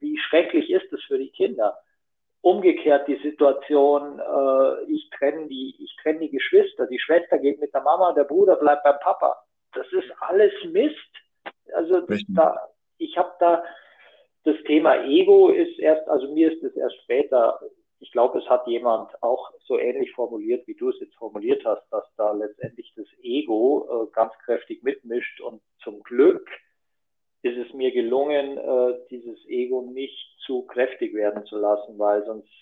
wie 0.00 0.18
schrecklich 0.18 0.70
ist 0.70 0.92
es 0.92 1.02
für 1.04 1.18
die 1.18 1.30
Kinder? 1.30 1.78
Umgekehrt 2.42 3.08
die 3.08 3.16
Situation, 3.22 4.18
äh, 4.18 4.92
ich 4.92 5.08
trenne 5.18 5.48
die, 5.48 5.74
ich 5.78 5.96
trenne 6.02 6.20
die 6.20 6.30
Geschwister, 6.30 6.86
die 6.86 6.98
Schwester 6.98 7.38
geht 7.38 7.58
mit 7.58 7.72
der 7.72 7.80
Mama, 7.80 8.12
der 8.12 8.24
Bruder 8.24 8.56
bleibt 8.56 8.84
beim 8.84 8.98
Papa. 9.00 9.36
Das 9.72 9.86
ist 9.92 10.12
alles 10.20 10.52
Mist. 10.64 10.94
Also 11.74 12.02
da, 12.28 12.68
ich 12.98 13.16
habe 13.16 13.32
da 13.40 13.64
das 14.44 14.56
Thema 14.66 15.02
Ego 15.04 15.48
ist 15.48 15.78
erst, 15.78 16.06
also 16.08 16.30
mir 16.32 16.52
ist 16.52 16.62
es 16.62 16.76
erst 16.76 16.96
später 17.02 17.58
ich 18.04 18.12
glaube, 18.12 18.38
es 18.38 18.48
hat 18.50 18.66
jemand 18.66 19.10
auch 19.22 19.50
so 19.64 19.78
ähnlich 19.78 20.12
formuliert, 20.12 20.66
wie 20.66 20.74
du 20.74 20.90
es 20.90 21.00
jetzt 21.00 21.14
formuliert 21.14 21.64
hast, 21.64 21.90
dass 21.90 22.04
da 22.18 22.32
letztendlich 22.32 22.92
das 22.94 23.06
Ego 23.22 23.88
äh, 23.88 24.12
ganz 24.12 24.34
kräftig 24.44 24.82
mitmischt 24.82 25.40
und 25.40 25.62
zum 25.82 26.02
Glück 26.02 26.46
ist 27.40 27.56
es 27.56 27.72
mir 27.72 27.92
gelungen, 27.92 28.58
äh, 28.58 28.98
dieses 29.08 29.38
Ego 29.46 29.90
nicht 29.90 30.36
zu 30.44 30.66
kräftig 30.66 31.14
werden 31.14 31.46
zu 31.46 31.56
lassen, 31.56 31.98
weil 31.98 32.22
sonst 32.26 32.52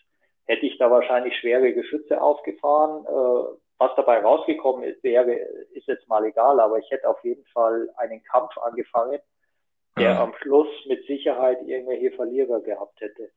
hätte 0.47 0.65
ich 0.65 0.79
da 0.79 0.93
wahrscheinlich 0.93 1.37
schwere 1.37 1.73
Geschütze 1.73 2.23
aufgefahren. 2.23 3.05
Äh, 3.05 3.57
was 3.79 3.97
dabei 3.97 4.21
rausgekommen 4.21 4.85
ist, 4.85 5.03
wäre, 5.03 5.33
ist 5.73 5.89
jetzt 5.89 6.07
mal 6.07 6.25
egal, 6.25 6.61
aber 6.61 6.79
ich 6.79 6.89
hätte 6.93 7.09
auf 7.09 7.23
jeden 7.25 7.45
Fall 7.47 7.91
einen 7.97 8.23
Kampf 8.23 8.57
angefangen, 8.59 9.19
der 9.99 10.13
ja. 10.13 10.23
am 10.23 10.35
Schluss 10.41 10.69
mit 10.87 11.05
Sicherheit 11.07 11.59
irgendwelche 11.67 12.13
Verlierer 12.13 12.61
gehabt 12.61 13.01
hätte. 13.01 13.33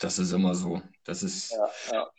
Das 0.00 0.18
ist 0.18 0.32
immer 0.32 0.54
so. 0.54 0.82
Das 1.04 1.22
ist. 1.22 1.52
Ja, 1.52 1.70
ja. 1.92 2.10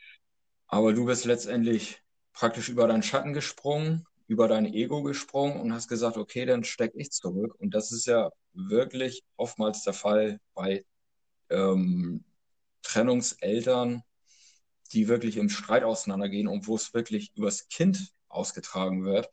Aber 0.67 0.93
du 0.93 1.05
bist 1.05 1.25
letztendlich 1.25 2.01
praktisch 2.33 2.69
über 2.69 2.87
deinen 2.87 3.03
Schatten 3.03 3.33
gesprungen, 3.33 4.05
über 4.27 4.47
dein 4.47 4.65
Ego 4.65 5.03
gesprungen 5.03 5.59
und 5.59 5.73
hast 5.73 5.87
gesagt, 5.87 6.17
okay, 6.17 6.45
dann 6.45 6.63
steck 6.63 6.93
ich 6.95 7.11
zurück. 7.11 7.55
Und 7.59 7.73
das 7.73 7.91
ist 7.91 8.07
ja 8.07 8.31
wirklich 8.53 9.23
oftmals 9.37 9.83
der 9.83 9.93
Fall 9.93 10.39
bei 10.53 10.85
ähm, 11.49 12.23
Trennungseltern, 12.81 14.03
die 14.91 15.07
wirklich 15.07 15.37
im 15.37 15.49
Streit 15.49 15.83
auseinandergehen 15.83 16.47
und 16.47 16.67
wo 16.67 16.75
es 16.75 16.93
wirklich 16.93 17.31
übers 17.35 17.67
Kind 17.69 18.13
ausgetragen 18.27 19.05
wird, 19.05 19.29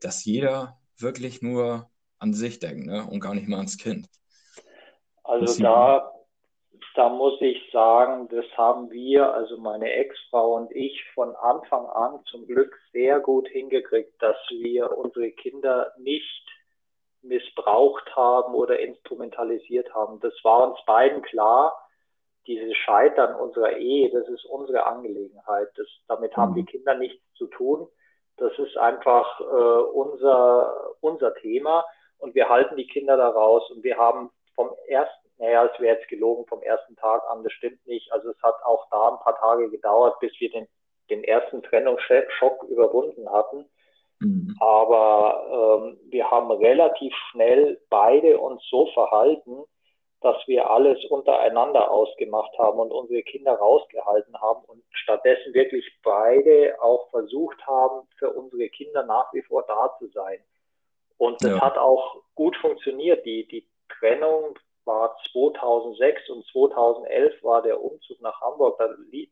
dass 0.00 0.24
jeder 0.24 0.80
wirklich 0.98 1.42
nur 1.42 1.90
an 2.18 2.34
sich 2.34 2.58
denkt 2.58 2.86
ne? 2.86 3.04
und 3.04 3.20
gar 3.20 3.34
nicht 3.34 3.48
mehr 3.48 3.58
ans 3.58 3.78
Kind. 3.78 4.08
Also 5.24 5.62
da 5.62 6.11
da 6.94 7.08
muss 7.08 7.40
ich 7.40 7.70
sagen, 7.72 8.28
das 8.28 8.44
haben 8.56 8.90
wir, 8.90 9.32
also 9.32 9.56
meine 9.56 9.90
Ex-Frau 9.92 10.56
und 10.56 10.70
ich, 10.72 11.02
von 11.14 11.34
Anfang 11.36 11.86
an 11.86 12.20
zum 12.30 12.46
Glück 12.46 12.78
sehr 12.92 13.20
gut 13.20 13.48
hingekriegt, 13.48 14.20
dass 14.20 14.36
wir 14.50 14.96
unsere 14.96 15.30
Kinder 15.30 15.92
nicht 15.98 16.46
missbraucht 17.22 18.14
haben 18.16 18.54
oder 18.54 18.78
instrumentalisiert 18.80 19.94
haben. 19.94 20.20
Das 20.20 20.34
war 20.42 20.68
uns 20.70 20.84
beiden 20.84 21.22
klar. 21.22 21.78
Dieses 22.46 22.76
Scheitern 22.76 23.36
unserer 23.36 23.76
Ehe, 23.76 24.10
das 24.10 24.28
ist 24.28 24.44
unsere 24.44 24.84
Angelegenheit. 24.86 25.68
Das, 25.76 25.86
damit 26.08 26.36
haben 26.36 26.54
die 26.54 26.62
mhm. 26.62 26.66
Kinder 26.66 26.94
nichts 26.94 27.22
zu 27.34 27.46
tun. 27.46 27.86
Das 28.36 28.52
ist 28.58 28.76
einfach 28.76 29.40
äh, 29.40 29.44
unser, 29.44 30.94
unser 31.00 31.34
Thema 31.36 31.84
und 32.18 32.34
wir 32.34 32.48
halten 32.48 32.76
die 32.76 32.86
Kinder 32.86 33.16
daraus 33.16 33.70
und 33.70 33.84
wir 33.84 33.96
haben 33.96 34.30
vom 34.54 34.70
ersten 34.88 35.21
naja, 35.42 35.64
es 35.64 35.80
wäre 35.80 35.96
jetzt 35.96 36.08
gelogen 36.08 36.46
vom 36.46 36.62
ersten 36.62 36.94
Tag 36.94 37.28
an, 37.28 37.42
das 37.42 37.52
stimmt 37.52 37.84
nicht. 37.84 38.12
Also 38.12 38.30
es 38.30 38.40
hat 38.44 38.54
auch 38.64 38.86
da 38.92 39.08
ein 39.08 39.18
paar 39.18 39.36
Tage 39.40 39.68
gedauert, 39.70 40.20
bis 40.20 40.32
wir 40.38 40.48
den, 40.52 40.68
den 41.10 41.24
ersten 41.24 41.64
Trennungsschock 41.64 42.62
überwunden 42.68 43.28
hatten. 43.28 43.64
Mhm. 44.20 44.56
Aber 44.60 45.82
ähm, 45.82 45.98
wir 46.10 46.30
haben 46.30 46.52
relativ 46.52 47.12
schnell 47.30 47.80
beide 47.90 48.38
uns 48.38 48.62
so 48.70 48.86
verhalten, 48.94 49.64
dass 50.20 50.36
wir 50.46 50.70
alles 50.70 51.04
untereinander 51.06 51.90
ausgemacht 51.90 52.56
haben 52.56 52.78
und 52.78 52.92
unsere 52.92 53.24
Kinder 53.24 53.54
rausgehalten 53.54 54.40
haben 54.40 54.64
und 54.66 54.84
stattdessen 54.92 55.52
wirklich 55.54 55.84
beide 56.04 56.80
auch 56.80 57.10
versucht 57.10 57.66
haben, 57.66 58.06
für 58.16 58.30
unsere 58.30 58.68
Kinder 58.68 59.02
nach 59.02 59.32
wie 59.32 59.42
vor 59.42 59.64
da 59.66 59.92
zu 59.98 60.06
sein. 60.10 60.38
Und 61.18 61.42
das 61.42 61.50
ja. 61.50 61.60
hat 61.60 61.76
auch 61.78 62.22
gut 62.36 62.56
funktioniert. 62.58 63.26
Die, 63.26 63.48
die 63.48 63.66
Trennung 63.98 64.56
war 64.84 65.16
2006 65.32 66.30
und 66.30 66.46
2011 66.46 67.42
war 67.42 67.62
der 67.62 67.80
Umzug 67.80 68.20
nach 68.20 68.40
Hamburg. 68.40 68.78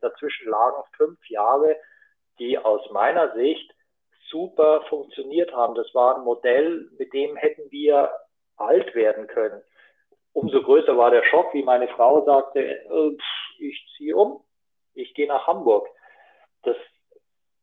Dazwischen 0.01 0.49
lagen 0.49 0.83
fünf 0.97 1.19
Jahre, 1.29 1.77
die 2.39 2.59
aus 2.59 2.89
meiner 2.91 3.35
Sicht 3.35 3.71
super 4.31 4.83
funktioniert 4.89 5.53
haben. 5.53 5.75
Das 5.75 5.93
war 5.95 6.17
ein 6.17 6.25
Modell, 6.25 6.89
mit 6.99 7.13
dem 7.13 7.37
hätten 7.37 7.71
wir 7.71 8.11
alt 8.57 8.95
werden 8.95 9.27
können. 9.27 9.63
Umso 10.33 10.63
größer 10.63 10.97
war 10.97 11.11
der 11.11 11.25
Schock, 11.25 11.53
wie 11.55 11.63
meine 11.63 11.89
Frau 11.89 12.25
sagte, 12.25 12.61
äh, 12.61 13.17
ich 13.59 13.85
ziehe 13.97 14.17
um, 14.17 14.45
ich 14.95 15.13
gehe 15.15 15.27
nach 15.27 15.47
Hamburg. 15.47 15.89
Das 16.63 16.77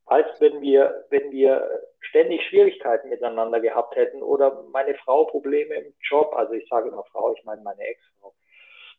als 0.08 0.27
wenn 0.39 0.62
wir, 0.62 1.06
wenn 1.10 1.32
wir 1.32 1.70
ständig 2.09 2.41
Schwierigkeiten 2.43 3.09
miteinander 3.09 3.59
gehabt 3.59 3.95
hätten 3.95 4.21
oder 4.21 4.63
meine 4.71 4.95
Frau 4.95 5.25
Probleme 5.25 5.75
im 5.75 5.93
Job, 6.01 6.33
also 6.35 6.53
ich 6.53 6.67
sage 6.69 6.89
immer 6.89 7.03
Frau, 7.05 7.33
ich 7.33 7.43
meine 7.43 7.61
meine 7.61 7.81
Ex-Frau. 7.81 8.33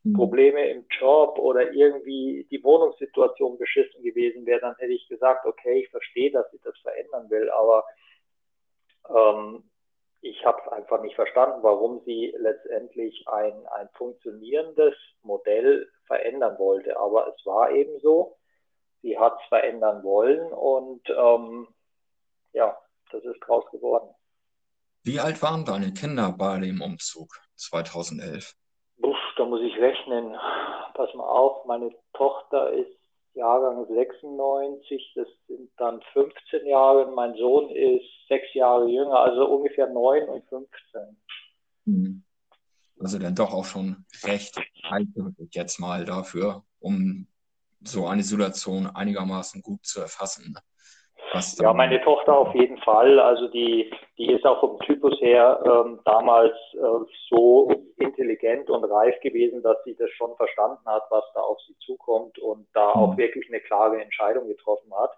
mhm. 0.03 0.13
Probleme 0.15 0.69
im 0.71 0.87
Job 0.99 1.39
oder 1.39 1.73
irgendwie 1.73 2.47
die 2.51 2.63
Wohnungssituation 2.63 3.59
beschissen 3.59 4.03
gewesen 4.03 4.47
wäre, 4.47 4.61
dann 4.61 4.77
hätte 4.77 4.93
ich 4.93 5.09
gesagt, 5.09 5.47
okay, 5.47 5.81
ich 5.81 5.91
verstehe, 5.91 6.31
dass 6.31 6.51
sie 6.51 6.61
das 6.63 6.77
verändern 6.79 7.31
will, 7.31 7.51
aber 7.51 7.85
ähm, 9.09 9.65
ich 10.21 10.45
habe 10.45 10.61
es 10.65 10.73
einfach 10.73 11.01
nicht 11.01 11.15
verstanden, 11.15 11.63
warum 11.63 12.01
sie 12.05 12.35
letztendlich 12.37 13.27
ein, 13.29 13.67
ein 13.69 13.89
funktionierendes 13.95 14.95
Modell 15.23 15.89
verändern 16.07 16.59
wollte. 16.59 16.99
Aber 16.99 17.29
es 17.29 17.47
war 17.47 17.71
eben 17.71 17.99
so, 18.01 18.37
sie 19.03 19.19
hat 19.19 19.39
es 19.41 19.49
verändern 19.49 20.03
wollen 20.03 20.53
und 20.53 21.09
ähm, 21.11 21.69
ja, 22.53 22.77
das 23.13 23.25
ist 23.25 23.41
draus 23.47 23.65
geworden. 23.71 24.15
Wie 25.03 25.21
alt 25.21 25.41
waren 25.43 25.65
deine 25.65 25.93
Kinder 25.93 26.33
bei 26.37 26.59
dem 26.59 26.81
Umzug 26.83 27.29
2011? 27.57 28.55
Uff, 28.99 29.17
da 29.37 29.45
muss 29.45 29.61
ich 29.61 29.77
rechnen. 29.79 30.37
Pass 30.95 31.15
mal 31.15 31.29
auf, 31.29 31.65
meine 31.67 31.91
Tochter 32.13 32.73
ist 32.73 32.99
Jahrgang 33.35 33.87
96, 33.87 35.13
das 35.15 35.29
sind 35.47 35.71
dann 35.77 36.03
15 36.13 36.67
Jahre. 36.67 37.11
Mein 37.13 37.35
Sohn 37.37 37.71
ist 37.71 38.05
sechs 38.29 38.53
Jahre 38.53 38.89
jünger, 38.89 39.21
also 39.21 39.47
ungefähr 39.47 39.89
9 39.89 40.29
und 40.29 40.45
15. 40.49 40.71
Mhm. 41.85 42.25
Also 43.01 43.19
dann 43.19 43.37
doch 43.37 43.55
auch 43.55 43.65
schon 43.65 44.05
recht 44.25 44.61
alt 44.83 45.07
jetzt 45.53 45.79
mal 45.79 46.05
dafür, 46.05 46.65
um 46.81 47.29
so 47.81 48.07
eine 48.07 48.25
Situation 48.25 48.89
einigermaßen 48.89 49.63
gut 49.63 49.87
zu 49.87 50.01
erfassen. 50.01 50.59
Ja, 51.59 51.73
meine 51.73 52.01
Tochter 52.03 52.37
auf 52.37 52.55
jeden 52.55 52.79
Fall. 52.79 53.19
Also 53.21 53.49
die, 53.49 53.91
die 54.17 54.33
ist 54.33 54.45
auch 54.45 54.61
vom 54.61 54.79
Typus 54.81 55.21
her 55.21 55.61
ähm, 55.65 56.01
damals 56.05 56.55
äh, 56.75 57.05
so 57.29 57.73
intelligent 57.97 58.71
und 58.71 58.85
reif 58.85 59.19
gewesen, 59.21 59.63
dass 59.63 59.77
sie 59.85 59.95
das 59.97 60.11
schon 60.11 60.35
verstanden 60.37 60.85
hat, 60.87 61.03
was 61.11 61.25
da 61.35 61.41
auf 61.41 61.59
sie 61.67 61.77
zukommt 61.85 62.39
und 62.39 62.67
da 62.75 62.95
mhm. 62.95 63.03
auch 63.03 63.17
wirklich 63.17 63.49
eine 63.49 63.61
klare 63.61 64.01
Entscheidung 64.01 64.49
getroffen 64.49 64.93
hat. 64.95 65.13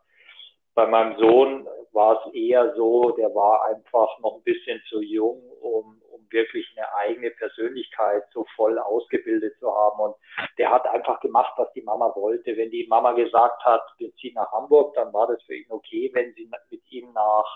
Bei 0.75 0.87
meinem 0.87 1.19
Sohn 1.19 1.69
war 1.93 2.25
es 2.25 2.35
eher 2.35 2.75
so, 2.77 3.11
der 3.11 3.35
war 3.35 3.65
einfach 3.67 4.19
noch 4.21 4.37
ein 4.37 4.43
bisschen 4.45 4.81
zu 4.89 5.03
jung, 5.03 5.43
um 5.61 6.01
wirklich 6.33 6.67
eine 6.77 6.93
eigene 6.95 7.31
Persönlichkeit 7.31 8.25
so 8.33 8.47
voll 8.57 8.79
ausgebildet 8.79 9.59
zu 9.59 9.75
haben. 9.75 10.01
Und 10.01 10.15
der 10.59 10.71
hat 10.71 10.87
einfach 10.87 11.21
gemacht, 11.21 11.55
was 11.57 11.73
die 11.73 11.83
Mama 11.83 12.13
wollte. 12.15 12.57
Wenn 12.57 12.71
die 12.71 12.87
Mama 12.89 13.13
gesagt 13.13 13.65
hat, 13.65 13.83
wir 13.99 14.15
ziehen 14.17 14.35
nach 14.35 14.51
Hamburg, 14.53 14.95
dann 14.95 15.13
war 15.13 15.27
das 15.27 15.43
für 15.43 15.55
ihn 15.55 15.71
okay. 15.71 16.11
Wenn 16.13 16.33
sie 16.35 16.51
mit 16.71 16.93
ihm 16.93 17.13
nach 17.13 17.47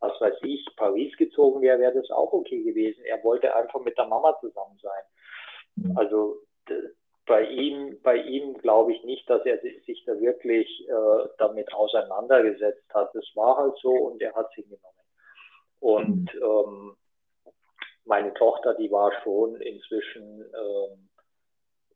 was 0.00 0.20
weiß 0.20 0.34
ich, 0.42 0.66
Paris 0.76 1.16
gezogen 1.16 1.62
wäre, 1.62 1.78
wäre 1.78 1.94
das 1.94 2.10
auch 2.10 2.32
okay 2.32 2.62
gewesen. 2.62 3.02
Er 3.04 3.22
wollte 3.24 3.54
einfach 3.54 3.80
mit 3.80 3.96
der 3.96 4.06
Mama 4.06 4.36
zusammen 4.40 4.78
sein. 4.82 5.02
Mhm. 5.76 5.96
Also 5.96 6.36
bei 7.26 7.44
ihm, 7.44 7.98
bei 8.02 8.16
ihm 8.16 8.54
glaube 8.58 8.92
ich 8.92 9.02
nicht, 9.04 9.28
dass 9.30 9.44
er 9.46 9.58
sich 9.60 10.04
da 10.04 10.18
wirklich 10.20 10.86
äh, 10.88 11.28
damit 11.38 11.72
auseinandergesetzt 11.72 12.92
hat. 12.92 13.14
Das 13.14 13.24
war 13.34 13.56
halt 13.56 13.76
so 13.80 13.90
und 13.90 14.20
er 14.20 14.34
hat 14.34 14.48
es 14.50 14.54
hingenommen. 14.54 14.94
Und 15.80 16.34
mhm. 16.34 16.42
ähm, 16.42 16.96
meine 18.04 18.34
Tochter, 18.34 18.74
die 18.74 18.90
war 18.90 19.12
schon 19.22 19.60
inzwischen 19.60 20.40
ähm, 20.40 21.08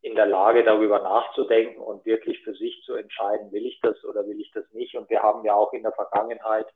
in 0.01 0.15
der 0.15 0.27
Lage, 0.27 0.65
darüber 0.65 1.01
nachzudenken 1.01 1.81
und 1.81 2.05
wirklich 2.07 2.43
für 2.45 2.55
sich 2.55 2.83
zu 2.85 2.95
entscheiden, 2.95 3.51
will 3.53 3.67
ich 3.67 3.81
das 3.83 4.03
oder 4.05 4.27
will 4.27 4.41
ich 4.41 4.51
das 4.53 4.65
nicht. 4.73 4.95
Und 4.95 5.11
wir 5.11 5.23
haben 5.23 5.45
ja 5.45 5.55
auch 5.55 5.73
in 5.73 5.83
der 5.83 5.93
Vergangenheit 5.93 6.67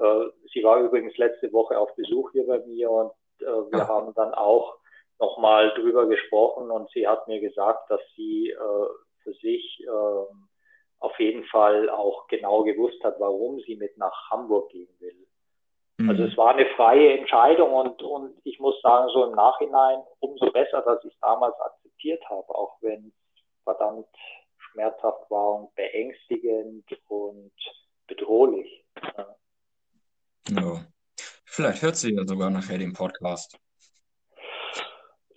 äh, 0.00 0.26
sie 0.52 0.62
war 0.62 0.80
übrigens 0.80 1.16
letzte 1.16 1.52
Woche 1.52 1.78
auf 1.78 1.94
Besuch 1.96 2.30
hier 2.32 2.46
bei 2.46 2.58
mir 2.60 2.90
und 2.90 3.12
äh, 3.40 3.44
wir 3.44 3.78
ja. 3.78 3.88
haben 3.88 4.12
dann 4.14 4.34
auch 4.34 4.76
nochmal 5.18 5.72
drüber 5.74 6.06
gesprochen 6.06 6.70
und 6.70 6.90
sie 6.90 7.06
hat 7.06 7.26
mir 7.28 7.40
gesagt, 7.40 7.90
dass 7.90 8.00
sie 8.14 8.50
äh, 8.50 8.86
für 9.22 9.32
sich 9.34 9.82
ähm, 9.86 10.48
auf 10.98 11.18
jeden 11.18 11.44
Fall 11.44 11.88
auch 11.88 12.26
genau 12.28 12.62
gewusst 12.62 13.02
hat, 13.02 13.18
warum 13.18 13.60
sie 13.60 13.76
mit 13.76 13.96
nach 13.96 14.30
Hamburg 14.30 14.70
gehen 14.70 14.94
will. 14.98 15.25
Mhm. 15.98 16.10
Also 16.10 16.24
es 16.24 16.36
war 16.36 16.54
eine 16.54 16.66
freie 16.76 17.18
Entscheidung 17.18 17.72
und, 17.72 18.02
und 18.02 18.38
ich 18.44 18.58
muss 18.58 18.80
sagen, 18.82 19.08
so 19.12 19.24
im 19.24 19.32
Nachhinein 19.32 20.00
umso 20.20 20.50
besser, 20.52 20.82
dass 20.82 21.02
ich 21.04 21.12
es 21.12 21.20
damals 21.20 21.58
akzeptiert 21.60 22.22
habe, 22.28 22.48
auch 22.54 22.76
wenn 22.82 23.06
es 23.06 23.42
verdammt 23.64 24.06
schmerzhaft 24.58 25.30
war 25.30 25.60
und 25.60 25.74
beängstigend 25.74 26.84
und 27.08 27.52
bedrohlich. 28.06 28.84
Ja. 29.16 29.36
Ja. 30.48 30.86
Vielleicht 31.44 31.82
hört 31.82 31.96
sie 31.96 32.14
ja 32.14 32.24
sogar 32.26 32.50
nachher 32.50 32.76
den 32.76 32.92
Podcast. 32.92 33.58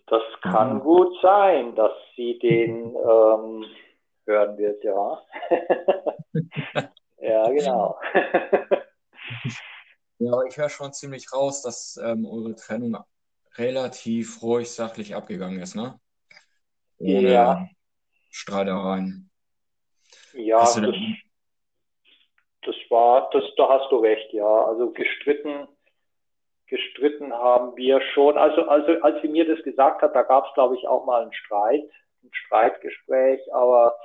Das 0.08 0.24
kann 0.42 0.76
mhm. 0.76 0.80
gut 0.82 1.18
sein, 1.22 1.76
dass 1.76 1.94
sie 2.16 2.38
den 2.40 2.96
ähm, 2.96 3.66
hören 4.26 4.58
wird, 4.58 4.84
ja. 4.84 5.22
ja, 7.22 7.50
genau. 7.50 7.98
ja, 10.20 10.34
aber 10.34 10.46
ich 10.46 10.58
höre 10.58 10.70
schon 10.70 10.94
ziemlich 10.94 11.32
raus, 11.32 11.62
dass 11.62 11.98
ähm, 12.04 12.26
eure 12.26 12.56
Trennung 12.56 12.98
relativ 13.56 14.42
ruhig 14.42 14.70
sachlich 14.70 15.16
abgegangen 15.16 15.62
ist, 15.62 15.76
ne? 15.76 16.00
Ohne 16.98 17.32
ja. 17.32 17.70
Streitereien. 18.30 19.32
Ja, 20.34 20.60
das, 20.60 20.76
das 20.76 20.96
war, 22.90 23.30
das, 23.32 23.44
da 23.56 23.70
hast 23.70 23.90
du 23.92 23.98
recht, 23.98 24.34
ja. 24.34 24.66
Also 24.66 24.92
gestritten, 24.92 25.70
gestritten 26.68 27.34
haben 27.34 27.78
wir 27.78 28.02
schon. 28.14 28.38
Also, 28.38 28.68
also 28.68 29.02
als 29.02 29.22
sie 29.22 29.30
mir 29.30 29.48
das 29.48 29.64
gesagt 29.64 30.02
hat, 30.02 30.16
da 30.16 30.24
gab 30.24 30.48
es, 30.48 30.54
glaube 30.54 30.76
ich, 30.76 30.86
auch 30.86 31.06
mal 31.06 31.22
einen 31.22 31.34
Streit, 31.34 31.90
ein 32.24 32.34
Streitgespräch, 32.34 33.40
aber 33.54 33.96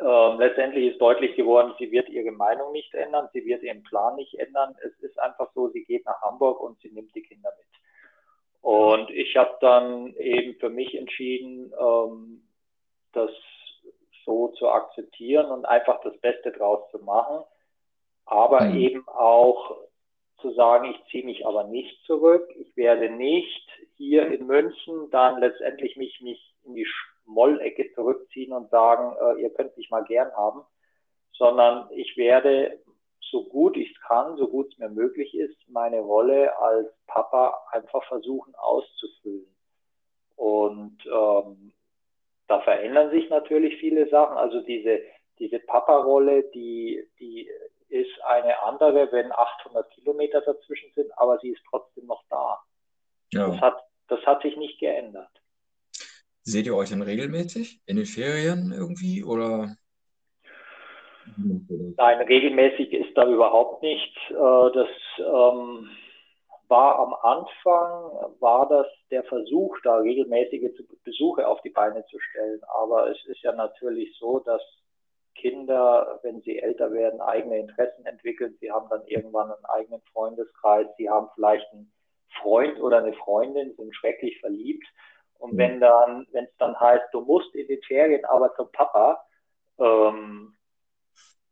ähm, 0.00 0.38
letztendlich 0.38 0.92
ist 0.92 1.00
deutlich 1.00 1.36
geworden, 1.36 1.74
sie 1.78 1.90
wird 1.90 2.08
ihre 2.08 2.32
Meinung 2.32 2.72
nicht 2.72 2.94
ändern, 2.94 3.28
sie 3.32 3.44
wird 3.44 3.62
ihren 3.62 3.82
Plan 3.82 4.16
nicht 4.16 4.34
ändern. 4.38 4.74
Es 4.82 4.92
ist 5.00 5.18
einfach 5.18 5.50
so, 5.54 5.68
sie 5.68 5.84
geht 5.84 6.06
nach 6.06 6.20
Hamburg 6.22 6.60
und 6.60 6.80
sie 6.80 6.90
nimmt 6.90 7.14
die 7.14 7.22
Kinder 7.22 7.50
mit. 7.58 7.66
Und 8.62 9.10
ich 9.10 9.36
habe 9.36 9.56
dann 9.60 10.14
eben 10.16 10.54
für 10.58 10.70
mich 10.70 10.94
entschieden, 10.96 11.72
ähm, 11.78 12.42
dass 13.12 13.30
so 14.24 14.48
zu 14.48 14.68
akzeptieren 14.68 15.50
und 15.50 15.64
einfach 15.66 16.00
das 16.02 16.16
Beste 16.18 16.52
draus 16.52 16.90
zu 16.90 16.98
machen, 16.98 17.44
aber 18.26 18.62
mhm. 18.62 18.78
eben 18.78 19.08
auch 19.08 19.76
zu 20.40 20.52
sagen, 20.52 20.90
ich 20.90 21.10
ziehe 21.10 21.24
mich 21.24 21.46
aber 21.46 21.64
nicht 21.64 22.02
zurück, 22.06 22.48
ich 22.56 22.74
werde 22.76 23.10
nicht 23.10 23.68
hier 23.96 24.26
in 24.28 24.46
München 24.46 25.10
dann 25.10 25.40
letztendlich 25.40 25.96
mich, 25.96 26.20
mich 26.20 26.40
in 26.64 26.74
die 26.74 26.86
Schmollecke 27.24 27.92
zurückziehen 27.94 28.52
und 28.52 28.70
sagen, 28.70 29.16
äh, 29.20 29.42
ihr 29.42 29.50
könnt 29.50 29.76
mich 29.76 29.90
mal 29.90 30.04
gern 30.04 30.32
haben, 30.36 30.62
sondern 31.32 31.88
ich 31.92 32.16
werde 32.16 32.80
so 33.30 33.44
gut 33.44 33.76
ich 33.76 33.92
es 33.92 34.00
kann, 34.02 34.36
so 34.36 34.48
gut 34.48 34.72
es 34.72 34.78
mir 34.78 34.88
möglich 34.88 35.34
ist, 35.34 35.56
meine 35.68 36.00
Rolle 36.00 36.56
als 36.58 36.88
Papa 37.06 37.56
einfach 37.70 38.02
versuchen 38.04 38.54
auszufüllen. 38.56 39.46
Und 40.36 40.98
ähm, 41.06 41.72
da 42.48 42.60
verändern 42.62 43.10
sich 43.10 43.28
natürlich 43.30 43.78
viele 43.78 44.08
Sachen. 44.08 44.36
Also 44.36 44.60
diese, 44.62 45.00
diese 45.38 45.60
Papa-Rolle, 45.60 46.44
die, 46.54 47.06
die 47.18 47.48
ist 47.88 48.20
eine 48.24 48.62
andere, 48.62 49.10
wenn 49.12 49.32
800 49.32 49.90
Kilometer 49.90 50.40
dazwischen 50.40 50.90
sind, 50.94 51.16
aber 51.18 51.38
sie 51.38 51.50
ist 51.50 51.62
trotzdem 51.68 52.06
noch 52.06 52.22
da. 52.28 52.60
Ja. 53.32 53.48
Das, 53.48 53.60
hat, 53.60 53.84
das 54.08 54.20
hat 54.26 54.42
sich 54.42 54.56
nicht 54.56 54.80
geändert. 54.80 55.30
Seht 56.42 56.66
ihr 56.66 56.74
euch 56.74 56.90
dann 56.90 57.02
regelmäßig 57.02 57.80
in 57.86 57.96
den 57.96 58.06
Ferien 58.06 58.72
irgendwie 58.72 59.22
oder? 59.24 59.76
Nein, 61.36 62.20
regelmäßig 62.22 62.92
ist 62.92 63.16
da 63.16 63.28
überhaupt 63.28 63.82
nichts. 63.82 64.16
Äh, 64.30 64.34
das 64.34 64.88
ähm, 65.18 65.88
war 66.68 66.98
am 66.98 67.14
Anfang, 67.14 68.34
war 68.40 68.68
das 68.68 68.86
der 69.10 69.24
Versuch, 69.24 69.76
da 69.82 69.96
regelmäßige 69.96 70.70
Besuche 71.04 71.46
auf 71.46 71.60
die 71.62 71.70
Beine 71.70 72.04
zu 72.06 72.18
stellen. 72.18 72.60
Aber 72.80 73.10
es 73.10 73.18
ist 73.26 73.42
ja 73.42 73.52
natürlich 73.52 74.16
so, 74.18 74.38
dass 74.40 74.62
Kinder, 75.34 76.20
wenn 76.22 76.40
sie 76.42 76.58
älter 76.58 76.92
werden, 76.92 77.20
eigene 77.20 77.58
Interessen 77.58 78.04
entwickeln. 78.06 78.56
Sie 78.60 78.70
haben 78.70 78.88
dann 78.88 79.06
irgendwann 79.06 79.50
einen 79.50 79.64
eigenen 79.66 80.02
Freundeskreis. 80.12 80.86
Sie 80.96 81.08
haben 81.08 81.28
vielleicht 81.34 81.66
einen 81.72 81.92
Freund 82.40 82.80
oder 82.80 82.98
eine 82.98 83.14
Freundin, 83.14 83.74
sind 83.76 83.94
schrecklich 83.94 84.38
verliebt. 84.40 84.86
Und 85.40 85.56
wenn 85.56 85.80
dann, 85.80 86.26
wenn 86.32 86.44
es 86.44 86.56
dann 86.58 86.78
heißt, 86.78 87.06
du 87.12 87.22
musst 87.22 87.54
in 87.54 87.66
den 87.66 87.82
Ferien 87.82 88.24
aber 88.26 88.54
zum 88.54 88.70
Papa, 88.72 89.24
ähm, 89.78 90.54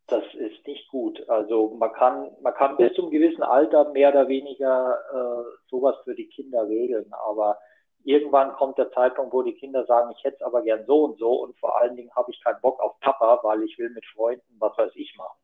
das 0.07 0.24
ist 0.35 0.66
nicht 0.66 0.88
gut. 0.90 1.27
Also 1.29 1.74
man 1.79 1.92
kann, 1.92 2.31
man 2.42 2.55
kann 2.55 2.77
bis 2.77 2.92
zum 2.94 3.11
gewissen 3.11 3.42
Alter 3.42 3.90
mehr 3.90 4.11
oder 4.11 4.29
weniger 4.29 4.98
äh, 5.12 5.68
sowas 5.70 5.96
für 6.05 6.14
die 6.14 6.29
Kinder 6.29 6.68
regeln, 6.68 7.11
aber 7.12 7.59
irgendwann 8.05 8.53
kommt 8.55 8.79
der 8.79 8.90
Zeitpunkt, 8.92 9.33
wo 9.33 9.42
die 9.42 9.55
Kinder 9.55 9.85
sagen, 9.87 10.12
ich 10.16 10.24
hätte 10.24 10.37
es 10.37 10.42
aber 10.42 10.62
gern 10.62 10.85
so 10.87 11.05
und 11.05 11.18
so 11.18 11.42
und 11.42 11.59
vor 11.59 11.79
allen 11.81 11.96
Dingen 11.96 12.14
habe 12.14 12.31
ich 12.31 12.42
keinen 12.42 12.61
Bock 12.61 12.81
auf 12.81 12.98
Papa, 13.01 13.40
weil 13.42 13.62
ich 13.62 13.79
will 13.79 13.90
mit 13.90 14.05
Freunden 14.14 14.57
was 14.59 14.77
weiß 14.77 14.92
ich 14.94 15.16
machen. 15.16 15.38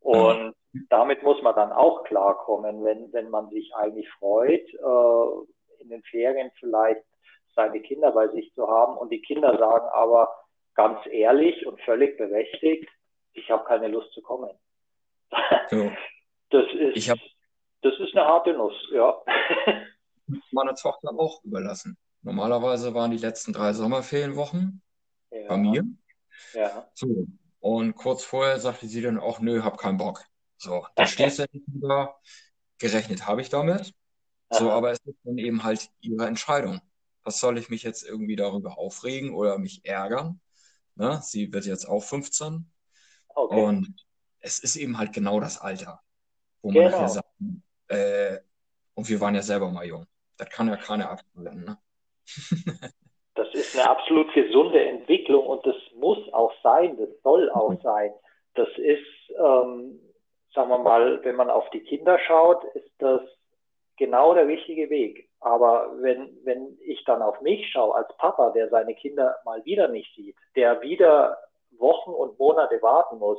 Und 0.00 0.54
mhm. 0.72 0.86
damit 0.88 1.22
muss 1.22 1.40
man 1.42 1.54
dann 1.54 1.72
auch 1.72 2.04
klarkommen, 2.04 2.84
wenn, 2.84 3.12
wenn 3.12 3.30
man 3.30 3.50
sich 3.50 3.74
eigentlich 3.74 4.08
freut, 4.18 4.66
äh, 4.72 5.82
in 5.82 5.88
den 5.88 6.02
Ferien 6.02 6.50
vielleicht 6.58 7.04
seine 7.54 7.80
Kinder 7.80 8.12
bei 8.12 8.28
sich 8.28 8.52
zu 8.54 8.68
haben. 8.68 8.96
Und 8.96 9.10
die 9.10 9.20
Kinder 9.22 9.56
sagen 9.58 9.88
aber 9.92 10.28
ganz 10.74 10.98
ehrlich 11.10 11.66
und 11.66 11.80
völlig 11.82 12.16
berechtigt, 12.16 12.88
ich 13.32 13.50
habe 13.50 13.64
keine 13.64 13.88
Lust 13.88 14.12
zu 14.12 14.22
kommen. 14.22 14.50
So. 15.70 15.90
Das 16.52 16.64
ist, 16.74 17.08
hab, 17.08 17.18
das 17.82 17.92
ist 18.00 18.16
eine 18.16 18.26
harte 18.26 18.52
Nuss, 18.52 18.74
ja. 18.92 19.22
Meiner 20.50 20.74
Tochter 20.74 21.10
auch 21.16 21.44
überlassen. 21.44 21.96
Normalerweise 22.22 22.92
waren 22.92 23.12
die 23.12 23.18
letzten 23.18 23.52
drei 23.52 23.72
Sommerferienwochen 23.72 24.82
ja. 25.30 25.46
bei 25.46 25.56
mir. 25.56 25.84
Ja. 26.54 26.90
So. 26.94 27.26
Und 27.60 27.94
kurz 27.94 28.24
vorher 28.24 28.58
sagte 28.58 28.86
sie 28.86 29.00
dann 29.00 29.20
auch, 29.20 29.38
nö, 29.38 29.62
hab 29.62 29.78
keinen 29.78 29.98
Bock. 29.98 30.24
So, 30.56 30.84
da 30.96 31.06
stehst 31.06 31.38
du 31.38 31.44
nicht 31.52 31.64
da. 31.68 32.16
Gerechnet 32.78 33.26
habe 33.26 33.42
ich 33.42 33.48
damit. 33.48 33.94
So, 34.50 34.70
aber 34.70 34.90
es 34.90 34.98
ist 35.04 35.18
dann 35.22 35.38
eben 35.38 35.62
halt 35.62 35.88
ihre 36.00 36.26
Entscheidung. 36.26 36.80
Was 37.22 37.40
soll 37.40 37.58
ich 37.58 37.68
mich 37.68 37.82
jetzt 37.82 38.02
irgendwie 38.02 38.36
darüber 38.36 38.78
aufregen 38.78 39.34
oder 39.34 39.58
mich 39.58 39.84
ärgern? 39.84 40.40
Ne? 40.94 41.20
Sie 41.22 41.52
wird 41.52 41.66
jetzt 41.66 41.86
auch 41.86 42.02
15. 42.02 42.70
Okay. 43.34 43.62
Und 43.62 44.06
es 44.40 44.58
ist 44.58 44.76
eben 44.76 44.98
halt 44.98 45.12
genau 45.12 45.40
das 45.40 45.60
Alter, 45.60 46.00
wo 46.62 46.70
man 46.70 46.84
genau. 46.84 46.90
nachher 46.90 47.08
sagt, 47.08 47.28
äh, 47.88 48.38
und 48.94 49.08
wir 49.08 49.20
waren 49.20 49.34
ja 49.34 49.42
selber 49.42 49.70
mal 49.70 49.86
jung. 49.86 50.06
Das 50.36 50.50
kann 50.50 50.68
ja 50.68 50.76
keiner 50.76 51.10
abhalten. 51.10 51.64
Ne? 51.64 51.78
das 53.34 53.48
ist 53.54 53.74
eine 53.74 53.88
absolut 53.88 54.32
gesunde 54.34 54.84
Entwicklung 54.84 55.46
und 55.46 55.64
das 55.64 55.76
muss 55.96 56.18
auch 56.32 56.52
sein, 56.62 56.96
das 56.98 57.08
soll 57.22 57.50
auch 57.50 57.70
mhm. 57.70 57.80
sein. 57.82 58.12
Das 58.54 58.68
ist, 58.76 59.06
ähm, 59.38 60.00
sagen 60.54 60.68
wir 60.68 60.78
mal, 60.78 61.24
wenn 61.24 61.36
man 61.36 61.48
auf 61.50 61.68
die 61.70 61.80
Kinder 61.80 62.18
schaut, 62.26 62.62
ist 62.74 62.90
das 62.98 63.22
genau 63.96 64.34
der 64.34 64.46
richtige 64.46 64.90
Weg. 64.90 65.29
Aber 65.40 65.90
wenn, 66.00 66.38
wenn 66.44 66.78
ich 66.84 67.02
dann 67.04 67.22
auf 67.22 67.40
mich 67.40 67.70
schaue 67.70 67.94
als 67.94 68.08
Papa, 68.18 68.50
der 68.50 68.68
seine 68.68 68.94
Kinder 68.94 69.38
mal 69.44 69.64
wieder 69.64 69.88
nicht 69.88 70.14
sieht, 70.14 70.36
der 70.54 70.82
wieder 70.82 71.38
Wochen 71.78 72.10
und 72.10 72.38
Monate 72.38 72.80
warten 72.82 73.18
muss, 73.18 73.38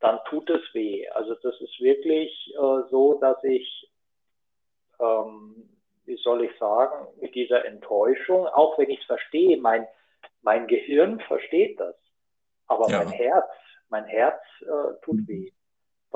dann 0.00 0.20
tut 0.28 0.48
es 0.50 0.62
weh. 0.72 1.08
Also 1.08 1.34
das 1.34 1.60
ist 1.60 1.80
wirklich 1.80 2.30
äh, 2.54 2.88
so, 2.90 3.18
dass 3.20 3.42
ich, 3.42 3.90
ähm, 5.00 5.68
wie 6.04 6.16
soll 6.16 6.44
ich 6.44 6.56
sagen, 6.58 7.08
mit 7.20 7.34
dieser 7.34 7.64
Enttäuschung, 7.64 8.46
auch 8.46 8.78
wenn 8.78 8.90
ich 8.90 9.00
es 9.00 9.06
verstehe, 9.06 9.56
mein, 9.56 9.86
mein 10.42 10.68
Gehirn 10.68 11.18
versteht 11.20 11.80
das, 11.80 11.96
aber 12.68 12.88
ja. 12.88 12.98
mein 12.98 13.08
Herz, 13.08 13.46
mein 13.88 14.04
Herz 14.04 14.40
äh, 14.60 15.04
tut 15.04 15.16
mhm. 15.16 15.28
weh. 15.28 15.52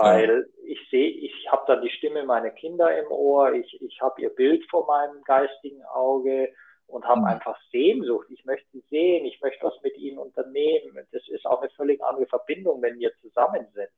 Weil 0.03 0.49
ich 0.65 0.79
sehe, 0.91 1.11
ich 1.11 1.49
habe 1.51 1.65
dann 1.67 1.83
die 1.83 1.91
Stimme 1.91 2.25
meiner 2.25 2.51
Kinder 2.51 2.97
im 2.99 3.11
Ohr, 3.11 3.53
ich, 3.53 3.81
ich 3.83 4.01
habe 4.01 4.21
ihr 4.23 4.31
Bild 4.31 4.65
vor 4.71 4.87
meinem 4.87 5.23
geistigen 5.25 5.83
Auge 5.85 6.53
und 6.87 7.05
habe 7.07 7.21
mhm. 7.21 7.27
einfach 7.27 7.59
Sehnsucht. 7.71 8.27
Ich 8.31 8.45
möchte 8.45 8.67
sie 8.73 8.85
sehen, 8.91 9.25
ich 9.25 9.41
möchte 9.41 9.65
was 9.65 9.81
mit 9.83 9.97
ihnen 9.97 10.19
unternehmen. 10.19 11.07
Das 11.13 11.27
ist 11.29 11.47
auch 11.47 11.61
eine 11.61 11.71
völlig 11.71 12.03
andere 12.03 12.27
Verbindung, 12.27 12.83
wenn 12.83 12.99
wir 12.99 13.13
zusammen 13.21 13.67
sind. 13.75 13.91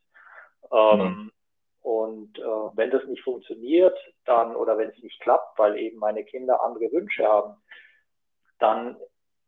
Ähm, 0.73 0.99
mhm. 0.99 1.33
Und 1.83 2.39
äh, 2.39 2.77
wenn 2.77 2.91
das 2.91 3.05
nicht 3.05 3.23
funktioniert, 3.23 3.99
dann 4.25 4.55
oder 4.55 4.79
wenn 4.79 4.91
es 4.91 5.03
nicht 5.03 5.21
klappt, 5.21 5.59
weil 5.59 5.77
eben 5.79 5.99
meine 5.99 6.25
Kinder 6.25 6.63
andere 6.63 6.93
Wünsche 6.93 7.27
haben, 7.27 7.57
dann 8.61 8.97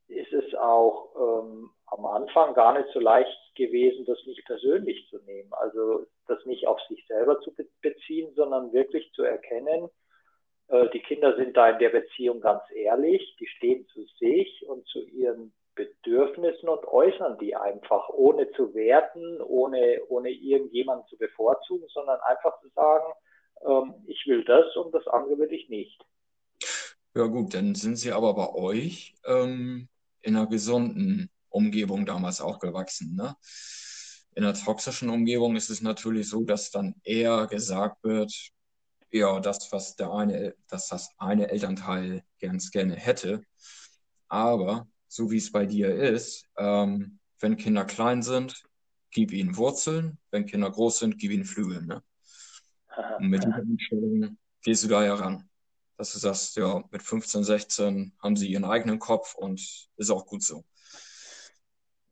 ist 0.08 0.32
es 0.32 0.54
auch 0.54 1.14
ähm, 1.16 1.70
am 1.86 2.04
Anfang 2.06 2.54
gar 2.54 2.76
nicht 2.76 2.88
so 2.92 2.98
leicht 2.98 3.54
gewesen, 3.54 4.04
das 4.04 4.18
nicht 4.26 4.44
persönlich 4.46 5.06
zu 5.10 5.18
nehmen. 5.24 5.52
Also 5.52 6.06
das 6.26 6.44
nicht 6.46 6.66
auf 6.66 6.80
sich 6.88 7.06
selber 7.06 7.40
zu 7.40 7.54
beziehen, 7.80 8.32
sondern 8.34 8.72
wirklich 8.72 9.10
zu 9.12 9.22
erkennen, 9.22 9.88
äh, 10.68 10.88
die 10.90 11.00
Kinder 11.00 11.36
sind 11.36 11.56
da 11.56 11.70
in 11.70 11.78
der 11.78 11.90
Beziehung 11.90 12.40
ganz 12.40 12.62
ehrlich, 12.74 13.36
die 13.38 13.46
stehen 13.46 13.86
zu 13.88 14.04
sich 14.18 14.64
und 14.66 14.86
zu 14.86 15.00
ihren 15.00 15.52
Bedürfnissen 15.74 16.68
und 16.68 16.84
äußern 16.86 17.38
die 17.38 17.56
einfach, 17.56 18.08
ohne 18.10 18.50
zu 18.52 18.74
werten, 18.74 19.40
ohne, 19.42 20.00
ohne 20.08 20.30
irgendjemanden 20.30 21.06
zu 21.08 21.16
bevorzugen, 21.16 21.88
sondern 21.88 22.20
einfach 22.20 22.60
zu 22.60 22.68
sagen, 22.70 23.12
ähm, 23.66 23.94
ich 24.06 24.24
will 24.26 24.44
das 24.44 24.74
und 24.76 24.94
das 24.94 25.06
andere 25.08 25.38
will 25.38 25.52
ich 25.52 25.68
nicht. 25.68 26.00
Ja 27.16 27.26
gut, 27.26 27.54
dann 27.54 27.74
sind 27.74 27.96
sie 27.96 28.12
aber 28.12 28.34
bei 28.34 28.54
euch 28.54 29.14
ähm, 29.26 29.88
in 30.22 30.36
einer 30.36 30.48
gesunden 30.48 31.30
Umgebung 31.48 32.06
damals 32.06 32.40
auch 32.40 32.58
gewachsen. 32.58 33.14
Ne? 33.16 33.36
In 34.34 34.44
einer 34.44 34.54
toxischen 34.54 35.10
Umgebung 35.10 35.56
ist 35.56 35.70
es 35.70 35.80
natürlich 35.80 36.28
so, 36.28 36.42
dass 36.42 36.70
dann 36.70 36.94
eher 37.04 37.46
gesagt 37.46 38.02
wird, 38.02 38.32
ja, 39.10 39.38
das, 39.38 39.70
was 39.70 39.94
der 39.94 40.10
eine, 40.12 40.54
dass 40.68 40.88
das 40.88 41.10
eine 41.18 41.48
Elternteil 41.48 42.24
ganz 42.40 42.70
gerne 42.72 42.96
hätte. 42.96 43.44
Aber 44.28 44.88
so 45.06 45.30
wie 45.30 45.36
es 45.36 45.52
bei 45.52 45.66
dir 45.66 45.94
ist, 45.94 46.46
ähm, 46.58 47.20
wenn 47.38 47.56
Kinder 47.56 47.84
klein 47.84 48.22
sind, 48.22 48.64
gib 49.12 49.32
ihnen 49.32 49.56
Wurzeln, 49.56 50.18
wenn 50.32 50.46
Kinder 50.46 50.70
groß 50.70 50.98
sind, 50.98 51.18
gib 51.18 51.30
ihnen 51.30 51.44
Flügel. 51.44 51.82
Ne? 51.82 52.02
Und 53.18 53.28
mit 53.28 53.44
dieser 53.44 53.54
Einstellung 53.54 54.36
gehst 54.62 54.82
du 54.84 54.88
da 54.88 55.04
ja 55.04 55.14
ran. 55.14 55.48
Dass 55.96 56.12
du 56.12 56.18
sagst, 56.18 56.56
ja, 56.56 56.82
mit 56.90 57.02
15, 57.02 57.44
16 57.44 58.12
haben 58.20 58.36
sie 58.36 58.48
ihren 58.48 58.64
eigenen 58.64 58.98
Kopf 58.98 59.36
und 59.36 59.60
ist 59.96 60.10
auch 60.10 60.26
gut 60.26 60.42
so. 60.42 60.64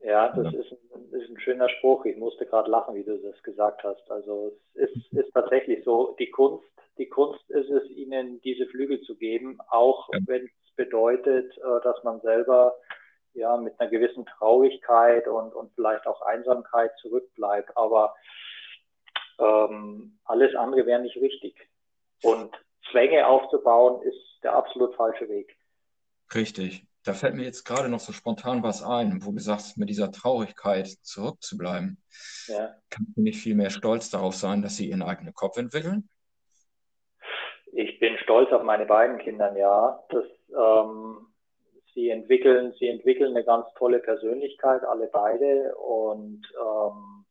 Ja, 0.00 0.32
das 0.32 0.52
ja. 0.52 0.60
Ist, 0.60 0.72
ein, 0.72 0.81
schöner 1.42 1.68
Spruch. 1.68 2.04
Ich 2.04 2.16
musste 2.16 2.46
gerade 2.46 2.70
lachen, 2.70 2.94
wie 2.94 3.04
du 3.04 3.18
das 3.18 3.42
gesagt 3.42 3.84
hast. 3.84 4.10
Also 4.10 4.52
es 4.74 4.90
ist, 4.90 5.12
ist 5.12 5.32
tatsächlich 5.32 5.84
so, 5.84 6.16
die 6.18 6.30
Kunst 6.30 6.64
die 6.98 7.08
Kunst 7.08 7.48
ist 7.50 7.70
es, 7.70 7.88
ihnen 7.90 8.40
diese 8.42 8.66
Flügel 8.66 9.00
zu 9.02 9.16
geben, 9.16 9.58
auch 9.68 10.08
ja. 10.12 10.18
wenn 10.26 10.44
es 10.44 10.76
bedeutet, 10.76 11.56
äh, 11.58 11.82
dass 11.82 12.02
man 12.04 12.20
selber 12.20 12.76
ja 13.34 13.56
mit 13.56 13.78
einer 13.80 13.90
gewissen 13.90 14.26
Traurigkeit 14.26 15.26
und, 15.26 15.54
und 15.54 15.72
vielleicht 15.74 16.06
auch 16.06 16.20
Einsamkeit 16.22 16.92
zurückbleibt. 17.00 17.76
Aber 17.76 18.14
ähm, 19.38 20.18
alles 20.24 20.54
andere 20.54 20.84
wäre 20.86 21.00
nicht 21.00 21.16
richtig. 21.16 21.56
Und 22.22 22.54
Zwänge 22.90 23.26
aufzubauen 23.26 24.02
ist 24.02 24.20
der 24.42 24.54
absolut 24.54 24.94
falsche 24.94 25.28
Weg. 25.28 25.56
Richtig. 26.34 26.86
Da 27.04 27.14
fällt 27.14 27.34
mir 27.34 27.44
jetzt 27.44 27.64
gerade 27.64 27.88
noch 27.88 27.98
so 27.98 28.12
spontan 28.12 28.62
was 28.62 28.82
ein, 28.82 29.24
wo 29.24 29.32
du 29.32 29.40
sagst, 29.40 29.76
mit 29.76 29.88
dieser 29.88 30.12
Traurigkeit 30.12 30.86
zurückzubleiben. 30.86 32.00
Ja. 32.46 32.76
Kannst 32.90 33.16
du 33.16 33.22
nicht 33.22 33.40
viel 33.40 33.56
mehr 33.56 33.70
stolz 33.70 34.10
darauf 34.10 34.34
sein, 34.34 34.62
dass 34.62 34.76
sie 34.76 34.88
ihren 34.88 35.02
eigenen 35.02 35.34
Kopf 35.34 35.56
entwickeln? 35.56 36.08
Ich 37.72 37.98
bin 37.98 38.16
stolz 38.18 38.52
auf 38.52 38.62
meine 38.62 38.86
beiden 38.86 39.18
Kinder, 39.18 39.56
ja. 39.56 40.00
Das, 40.10 40.24
ähm, 40.56 41.26
sie 41.94 42.10
entwickeln, 42.10 42.72
sie 42.78 42.88
entwickeln 42.88 43.34
eine 43.34 43.44
ganz 43.44 43.66
tolle 43.76 43.98
Persönlichkeit, 43.98 44.84
alle 44.84 45.08
beide. 45.08 45.74
Und 45.76 46.42
ähm, 46.60 47.24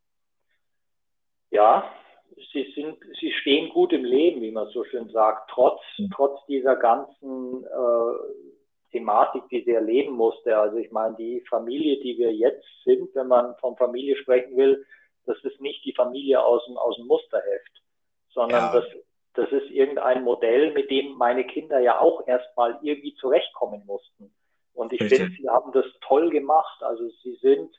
ja, 1.52 1.90
sie 2.52 2.72
sind, 2.76 2.98
sie 3.20 3.32
stehen 3.42 3.70
gut 3.70 3.94
im 3.94 4.04
Leben, 4.04 4.42
wie 4.42 4.52
man 4.52 4.68
so 4.70 4.84
schön 4.84 5.10
sagt, 5.10 5.50
trotz, 5.52 5.82
mhm. 5.98 6.10
trotz 6.14 6.46
dieser 6.48 6.76
ganzen 6.76 7.64
äh, 7.64 8.51
Thematik, 8.92 9.44
die 9.50 9.64
sie 9.64 9.72
erleben 9.72 10.14
musste. 10.14 10.58
Also 10.58 10.78
ich 10.78 10.92
meine, 10.92 11.16
die 11.16 11.44
Familie, 11.50 12.00
die 12.02 12.18
wir 12.18 12.34
jetzt 12.34 12.66
sind, 12.84 13.14
wenn 13.16 13.28
man 13.28 13.56
von 13.58 13.76
Familie 13.78 14.16
sprechen 14.18 14.56
will, 14.58 14.86
das 15.26 15.38
ist 15.44 15.62
nicht 15.62 15.84
die 15.86 15.94
Familie 15.94 16.44
aus 16.44 16.66
dem, 16.66 16.78
aus 16.78 16.96
dem 16.98 17.08
Musterheft, 17.08 17.84
sondern 18.30 18.74
ja. 18.74 18.74
das 18.74 18.86
das 19.34 19.50
ist 19.52 19.70
irgendein 19.70 20.24
Modell, 20.24 20.74
mit 20.74 20.90
dem 20.92 21.14
meine 21.14 21.46
Kinder 21.46 21.80
ja 21.80 22.00
auch 22.00 22.28
erstmal 22.28 22.78
irgendwie 22.82 23.14
zurechtkommen 23.16 23.84
mussten. 23.86 24.34
Und 24.74 24.94
ich 24.94 25.00
finde, 25.00 25.30
sie 25.38 25.50
haben 25.50 25.72
das 25.72 25.86
toll 26.02 26.30
gemacht. 26.30 26.84
Also 26.84 27.10
sie 27.24 27.36
sind, 27.36 27.74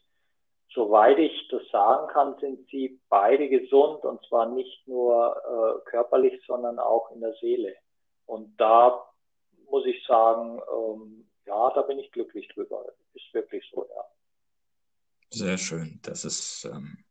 soweit 0.73 1.19
ich 1.19 1.49
das 1.49 1.63
sagen 1.71 2.09
kann, 2.09 2.39
sind 2.39 2.67
sie 2.71 3.01
beide 3.09 3.49
gesund 3.49 4.05
und 4.05 4.25
zwar 4.27 4.47
nicht 4.47 4.87
nur 4.87 5.37
äh, 5.37 5.91
körperlich, 5.91 6.43
sondern 6.47 6.79
auch 6.79 7.11
in 7.11 7.21
der 7.21 7.35
Seele. 7.35 7.75
Und 8.27 8.55
da 8.59 9.05
muss 9.73 9.87
ich 9.87 10.05
sagen, 10.07 10.61
ähm, 10.71 11.27
ja, 11.47 11.73
da 11.75 11.83
bin 11.83 11.99
ich 11.99 12.13
glücklich 12.13 12.47
drüber. 12.49 12.85
Ist 13.15 13.33
wirklich 13.33 13.65
so, 13.73 13.89
ja. 13.89 14.05
Sehr 15.31 15.57
schön. 15.57 15.99
Das 16.03 16.27
ist, 16.27 16.67
ähm, 16.67 17.05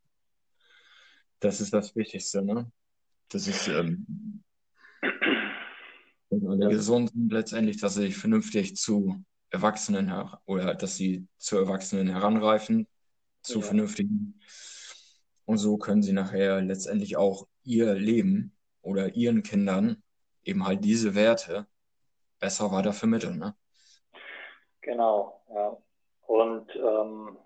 das 1.40 1.60
ist 1.60 1.74
das 1.74 1.96
Wichtigste, 1.96 2.44
ne? 2.44 2.72
Das 3.30 3.48
ist, 3.48 3.68
ähm, 3.68 4.44
wenn 6.30 6.48
alle 6.48 6.70
gesund 6.70 7.10
sind, 7.10 7.32
letztendlich, 7.34 7.82
dass 7.82 7.96
sie 7.96 8.02
sich 8.02 8.18
vernünftig 8.18 8.76
zu 8.76 9.26
Erwachsenen 9.50 10.14
oder 10.46 10.76
dass 10.76 10.96
sie 10.96 11.28
zu 11.38 11.58
Erwachsenen 11.58 12.10
heranreifen, 12.10 12.88
zu 13.42 13.60
ja. 13.60 13.66
vernünftigen. 13.66 14.40
Und 15.46 15.58
so 15.58 15.78
können 15.78 16.04
sie 16.04 16.14
nachher 16.14 16.62
letztendlich 16.62 17.18
auch 17.18 17.48
ihr 17.64 17.96
Leben 17.96 18.56
oder 18.82 19.16
ihren 19.16 19.42
Kindern 19.42 20.04
eben 20.44 20.66
halt 20.66 20.86
diese 20.86 21.16
Werte 21.16 21.68
besser 22.42 22.72
weiter 22.72 22.92
vermitteln. 22.92 23.38
Ne? 23.38 23.54
Genau, 24.82 25.42
ja. 25.54 25.78
Und 26.28 26.76
ähm, 26.76 27.38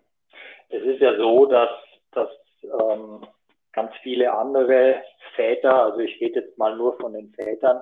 es 0.70 0.84
ist 0.84 1.02
ja 1.02 1.18
so, 1.18 1.46
dass, 1.46 1.70
dass 2.12 2.30
ähm, 2.64 3.26
ganz 3.74 3.92
viele 4.02 4.34
andere 4.34 5.04
Väter, 5.36 5.84
also 5.84 6.00
ich 6.00 6.20
rede 6.22 6.40
jetzt 6.40 6.58
mal 6.58 6.76
nur 6.76 6.98
von 6.98 7.14
den 7.14 7.32
Vätern, 7.34 7.82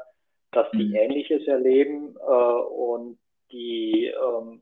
dass 0.52 0.70
die 0.72 0.90
mhm. 0.90 0.96
Ähnliches 0.96 1.48
erleben 1.48 2.16
äh, 2.18 2.22
und 2.22 3.20
die, 3.52 4.06
ähm, 4.08 4.62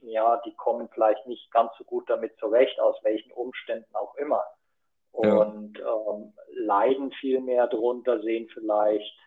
ja, 0.00 0.40
die 0.44 0.54
kommen 0.54 0.88
vielleicht 0.92 1.26
nicht 1.26 1.50
ganz 1.50 1.72
so 1.78 1.84
gut 1.84 2.08
damit 2.08 2.36
zurecht, 2.38 2.80
aus 2.80 2.96
welchen 3.02 3.32
Umständen 3.32 3.94
auch 3.94 4.14
immer. 4.16 4.42
Und 5.12 5.78
ja. 5.78 5.94
ähm, 6.10 6.32
leiden 6.54 7.12
viel 7.12 7.40
mehr 7.40 7.66
drunter, 7.66 8.22
sehen 8.22 8.48
vielleicht 8.52 9.18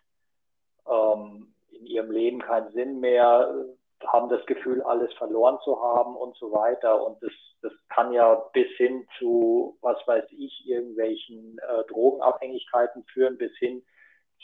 ähm, 0.88 1.55
in 1.76 1.86
ihrem 1.86 2.12
Leben 2.12 2.40
keinen 2.40 2.72
Sinn 2.72 3.00
mehr, 3.00 3.66
haben 4.08 4.30
das 4.30 4.46
Gefühl, 4.46 4.82
alles 4.84 5.14
verloren 5.14 5.58
zu 5.64 5.82
haben 5.82 6.16
und 6.16 6.36
so 6.38 6.52
weiter. 6.52 7.04
Und 7.04 7.22
das, 7.24 7.32
das 7.62 7.72
kann 7.90 8.12
ja 8.12 8.36
bis 8.54 8.68
hin 8.78 9.08
zu, 9.18 9.78
was 9.82 9.98
weiß 10.08 10.26
ich, 10.32 10.68
irgendwelchen 10.68 11.58
äh, 11.60 11.84
Drogenabhängigkeiten 11.86 13.04
führen, 13.06 13.38
bis 13.38 13.56
hin 13.58 13.84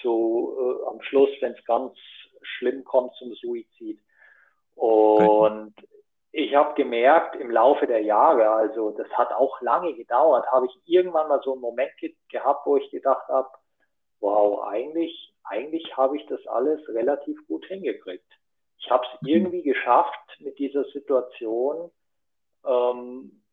zu 0.02 0.56
äh, 0.58 0.88
am 0.89 1.02
Schluss, 1.02 1.30
wenn 1.41 1.54
es 1.54 1.65
ganz 1.65 1.94
schlimm 2.41 2.84
kommt, 2.84 3.13
zum 3.15 3.34
Suizid. 3.36 4.00
Und 4.76 5.76
ich 6.32 6.56
habe 6.56 6.74
gemerkt 6.76 7.36
im 7.36 7.52
Laufe 7.52 7.88
der 7.88 8.02
Jahre, 8.02 8.50
also 8.50 8.91
das 8.91 9.08
hat 9.10 9.34
auch 9.34 9.62
lange 9.62 9.94
gedauert, 9.94 10.50
habe 10.52 10.65
ich 10.65 10.80
irgendwann 10.86 11.28
mal 11.28 11.41
so 11.44 11.54
einen 11.54 11.62
Moment 11.62 11.91
ge 11.98 12.15
gehabt, 12.30 12.65
wo 12.65 12.78
ich 12.78 12.89
gedacht 12.89 13.28
habe, 13.28 13.50
wow, 14.22 14.63
eigentlich, 14.63 15.31
eigentlich 15.43 15.95
habe 15.97 16.17
ich 16.17 16.25
das 16.27 16.45
alles 16.47 16.88
relativ 16.89 17.45
gut 17.47 17.65
hingekriegt. 17.65 18.32
Ich 18.80 18.89
habe 18.89 19.06
es 19.06 19.21
mhm. 19.21 19.27
irgendwie 19.27 19.63
geschafft, 19.63 20.38
mit 20.39 20.58
dieser 20.60 20.84
Situation 20.86 21.91
ähm, 22.65 23.43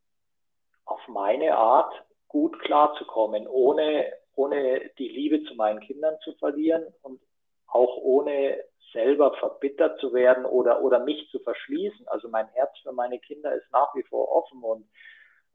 auf 0.85 1.01
meine 1.09 1.57
Art 1.57 1.93
gut 2.29 2.59
klarzukommen, 2.61 3.47
ohne, 3.47 4.13
ohne 4.35 4.91
die 4.99 5.09
Liebe 5.09 5.43
zu 5.45 5.55
meinen 5.55 5.81
Kindern 5.81 6.19
zu 6.25 6.33
verlieren 6.35 6.87
und 7.03 7.21
auch 7.67 7.97
ohne 7.99 8.63
selber 8.93 9.35
verbittert 9.35 10.01
zu 10.01 10.13
werden 10.15 10.45
oder, 10.47 10.83
oder 10.83 11.01
mich 11.01 11.29
zu 11.31 11.39
verschließen. 11.41 12.09
Also 12.09 12.29
mein 12.29 12.49
Herz 12.49 12.71
für 12.83 12.93
meine 12.93 13.19
Kinder 13.19 13.55
ist 13.55 13.71
nach 13.73 13.95
wie 13.95 14.03
vor 14.05 14.31
offen 14.31 14.63
und 14.63 14.89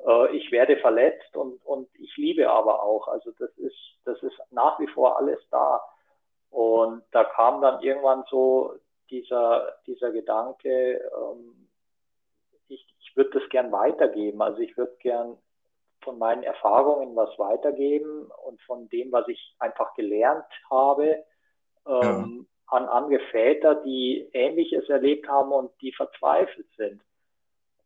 äh, 0.06 0.36
ich 0.36 0.52
werde 0.52 0.78
verletzt 0.78 1.36
und, 1.36 1.64
und 1.66 1.90
ich 1.96 2.16
liebe 2.18 2.50
aber 2.50 2.84
auch. 2.84 3.08
Also 3.08 3.32
das 3.40 3.52
ist, 3.58 3.78
das 4.06 4.22
ist 4.22 4.40
nach 4.52 4.80
wie 4.80 4.88
vor 4.88 5.18
alles 5.18 5.40
da. 5.50 5.82
Und 6.54 7.02
da 7.10 7.24
kam 7.24 7.62
dann 7.62 7.82
irgendwann 7.82 8.24
so 8.30 8.76
dieser, 9.10 9.76
dieser 9.88 10.12
Gedanke, 10.12 11.02
ähm, 11.18 11.68
ich, 12.68 12.86
ich 13.00 13.18
würde 13.18 13.40
das 13.40 13.50
gern 13.50 13.72
weitergeben. 13.72 14.40
Also 14.40 14.60
ich 14.60 14.78
würde 14.78 14.96
gern 15.00 15.36
von 16.04 16.20
meinen 16.20 16.44
Erfahrungen 16.44 17.16
was 17.16 17.40
weitergeben 17.40 18.30
und 18.46 18.62
von 18.62 18.88
dem, 18.90 19.12
was 19.12 19.28
ich 19.30 19.56
einfach 19.58 19.96
gelernt 19.96 20.46
habe, 20.70 21.24
ähm, 21.88 22.46
ja. 22.68 22.78
an 22.78 22.88
andere 22.88 23.20
Väter, 23.32 23.76
die 23.84 24.30
Ähnliches 24.34 24.88
erlebt 24.90 25.28
haben 25.28 25.52
und 25.52 25.72
die 25.82 25.92
verzweifelt 25.92 26.68
sind. 26.78 27.02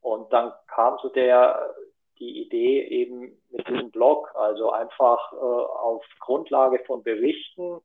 Und 0.02 0.34
dann 0.34 0.52
kam 0.68 0.98
so 1.02 1.08
der, 1.08 1.74
die 2.20 2.42
Idee 2.42 2.84
eben 2.84 3.42
mit 3.50 3.66
diesem 3.70 3.92
Blog, 3.92 4.30
also 4.36 4.72
einfach 4.72 5.32
äh, 5.32 5.36
auf 5.38 6.04
Grundlage 6.20 6.80
von 6.86 7.02
Berichten 7.02 7.80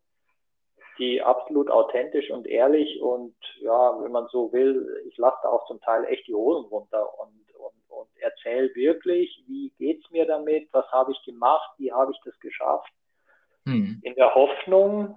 die 0.99 1.23
absolut 1.23 1.71
authentisch 1.71 2.31
und 2.31 2.47
ehrlich 2.47 3.01
und 3.01 3.35
ja, 3.61 4.03
wenn 4.03 4.13
man 4.13 4.29
so 4.29 4.53
will, 4.53 5.03
ich 5.09 5.17
lasse 5.17 5.49
auch 5.49 5.67
zum 5.67 5.81
Teil 5.81 6.05
echt 6.05 6.27
die 6.27 6.35
Hosen 6.35 6.69
runter 6.69 7.19
und, 7.19 7.55
und, 7.57 7.75
und 7.89 8.09
erzähle 8.21 8.75
wirklich, 8.75 9.43
wie 9.47 9.71
geht's 9.79 10.11
mir 10.11 10.27
damit, 10.27 10.69
was 10.73 10.87
habe 10.93 11.13
ich 11.13 11.23
gemacht, 11.25 11.71
wie 11.79 11.93
habe 11.93 12.13
ich 12.13 12.21
das 12.25 12.39
geschafft. 12.41 12.93
Hm. 13.67 14.01
In 14.03 14.15
der 14.17 14.35
Hoffnung, 14.35 15.17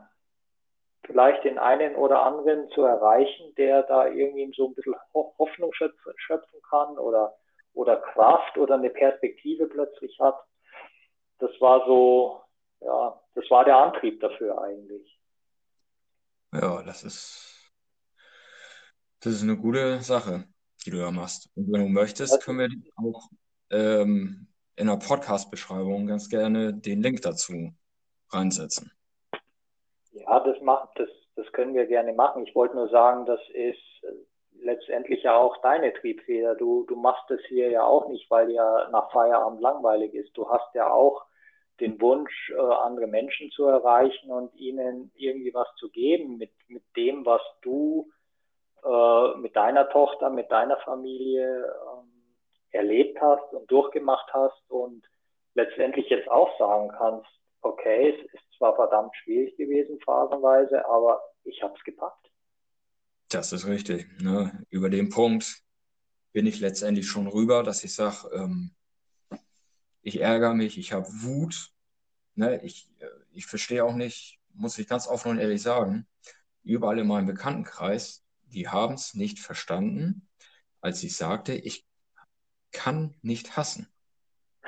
vielleicht 1.05 1.43
den 1.43 1.59
einen 1.59 1.95
oder 1.95 2.21
anderen 2.21 2.69
zu 2.69 2.81
erreichen, 2.83 3.53
der 3.55 3.83
da 3.83 4.07
irgendwie 4.07 4.53
so 4.55 4.67
ein 4.67 4.75
bisschen 4.75 4.95
Hoffnung 5.13 5.71
schöpfen 5.73 6.61
kann 6.69 6.97
oder, 6.97 7.35
oder 7.73 7.97
Kraft 7.97 8.57
oder 8.57 8.75
eine 8.75 8.89
Perspektive 8.89 9.67
plötzlich 9.67 10.17
hat. 10.19 10.39
Das 11.39 11.51
war 11.59 11.85
so, 11.85 12.41
ja, 12.81 13.19
das 13.35 13.49
war 13.49 13.65
der 13.65 13.77
Antrieb 13.77 14.19
dafür 14.21 14.61
eigentlich. 14.61 15.19
Ja, 16.53 16.83
das 16.83 17.03
ist, 17.03 17.71
das 19.21 19.33
ist 19.33 19.43
eine 19.43 19.57
gute 19.57 20.01
Sache, 20.01 20.45
die 20.85 20.91
du 20.91 20.97
da 20.97 21.11
machst. 21.11 21.49
Und 21.55 21.71
wenn 21.71 21.81
du 21.81 21.89
möchtest, 21.89 22.41
können 22.41 22.59
wir 22.59 22.69
auch 22.95 23.29
ähm, 23.71 24.47
in 24.75 24.87
der 24.87 24.97
Podcast-Beschreibung 24.97 26.07
ganz 26.07 26.29
gerne 26.29 26.73
den 26.73 27.01
Link 27.01 27.21
dazu 27.21 27.73
reinsetzen. 28.29 28.91
Ja, 30.11 30.39
das 30.39 30.61
macht, 30.61 30.89
das, 30.99 31.09
das 31.35 31.51
können 31.51 31.73
wir 31.73 31.85
gerne 31.87 32.13
machen. 32.13 32.45
Ich 32.45 32.55
wollte 32.55 32.75
nur 32.75 32.89
sagen, 32.89 33.25
das 33.25 33.39
ist 33.49 34.03
äh, 34.03 34.11
letztendlich 34.61 35.23
ja 35.23 35.35
auch 35.35 35.57
deine 35.61 35.93
Triebfeder. 35.93 36.55
Du, 36.55 36.85
du 36.85 36.95
machst 36.95 37.23
das 37.29 37.39
hier 37.47 37.69
ja 37.69 37.83
auch 37.83 38.07
nicht, 38.09 38.29
weil 38.29 38.51
ja 38.51 38.89
nach 38.91 39.11
Feierabend 39.11 39.61
langweilig 39.61 40.13
ist. 40.13 40.35
Du 40.37 40.49
hast 40.49 40.73
ja 40.73 40.89
auch 40.89 41.25
den 41.79 41.99
Wunsch, 42.01 42.51
äh, 42.51 42.59
andere 42.59 43.07
Menschen 43.07 43.51
zu 43.51 43.65
erreichen 43.65 44.31
und 44.31 44.53
ihnen 44.55 45.11
irgendwie 45.15 45.53
was 45.53 45.67
zu 45.77 45.89
geben 45.89 46.37
mit, 46.37 46.51
mit 46.67 46.83
dem, 46.95 47.25
was 47.25 47.41
du 47.61 48.11
äh, 48.83 49.37
mit 49.37 49.55
deiner 49.55 49.89
Tochter, 49.89 50.29
mit 50.29 50.51
deiner 50.51 50.77
Familie 50.77 51.65
äh, 51.65 52.77
erlebt 52.77 53.19
hast 53.21 53.53
und 53.53 53.69
durchgemacht 53.71 54.31
hast 54.33 54.69
und 54.69 55.03
letztendlich 55.53 56.09
jetzt 56.09 56.29
auch 56.29 56.57
sagen 56.59 56.89
kannst, 56.97 57.29
okay, 57.61 58.13
es 58.13 58.33
ist 58.33 58.57
zwar 58.57 58.75
verdammt 58.75 59.15
schwierig 59.23 59.57
gewesen 59.57 59.99
phasenweise, 60.01 60.85
aber 60.85 61.21
ich 61.43 61.61
habe 61.63 61.73
es 61.77 61.83
gepackt. 61.83 62.29
Das 63.29 63.51
ist 63.51 63.65
richtig. 63.67 64.05
Ne? 64.21 64.63
Über 64.69 64.89
den 64.89 65.09
Punkt 65.09 65.63
bin 66.31 66.45
ich 66.45 66.59
letztendlich 66.59 67.07
schon 67.07 67.27
rüber, 67.27 67.63
dass 67.63 67.83
ich 67.83 67.95
sage, 67.95 68.29
ähm, 68.33 68.71
ich 70.05 70.21
ärgere 70.21 70.53
mich, 70.53 70.77
ich 70.77 70.93
habe 70.93 71.07
Wut. 71.09 71.71
Ne? 72.35 72.61
Ich, 72.63 72.87
äh, 72.99 73.07
ich 73.33 73.47
verstehe 73.47 73.83
auch 73.83 73.95
nicht, 73.95 74.39
muss 74.53 74.77
ich 74.77 74.87
ganz 74.87 75.07
offen 75.07 75.31
und 75.31 75.39
ehrlich 75.39 75.63
sagen, 75.63 76.07
überall 76.63 76.99
in 76.99 77.07
meinem 77.07 77.25
Bekanntenkreis, 77.25 78.23
die 78.45 78.67
haben 78.69 78.93
es 78.93 79.15
nicht 79.15 79.39
verstanden, 79.39 80.29
als 80.79 81.01
ich 81.03 81.17
sagte, 81.17 81.55
ich 81.55 81.87
kann 82.71 83.15
nicht 83.21 83.57
hassen. 83.57 83.87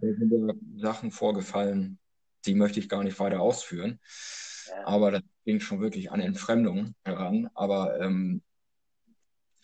Da 0.00 0.06
sind 0.06 0.80
Sachen 0.80 1.10
vorgefallen, 1.10 1.98
die 2.46 2.54
möchte 2.54 2.78
ich 2.78 2.88
gar 2.88 3.02
nicht 3.02 3.18
weiter 3.18 3.40
ausführen. 3.40 3.98
Ja. 4.68 4.86
Aber 4.86 5.10
das 5.10 5.22
ging 5.44 5.58
schon 5.58 5.80
wirklich 5.80 6.12
an 6.12 6.20
Entfremdung 6.20 6.94
heran. 7.02 7.50
Aber 7.54 7.98
ähm, 7.98 8.42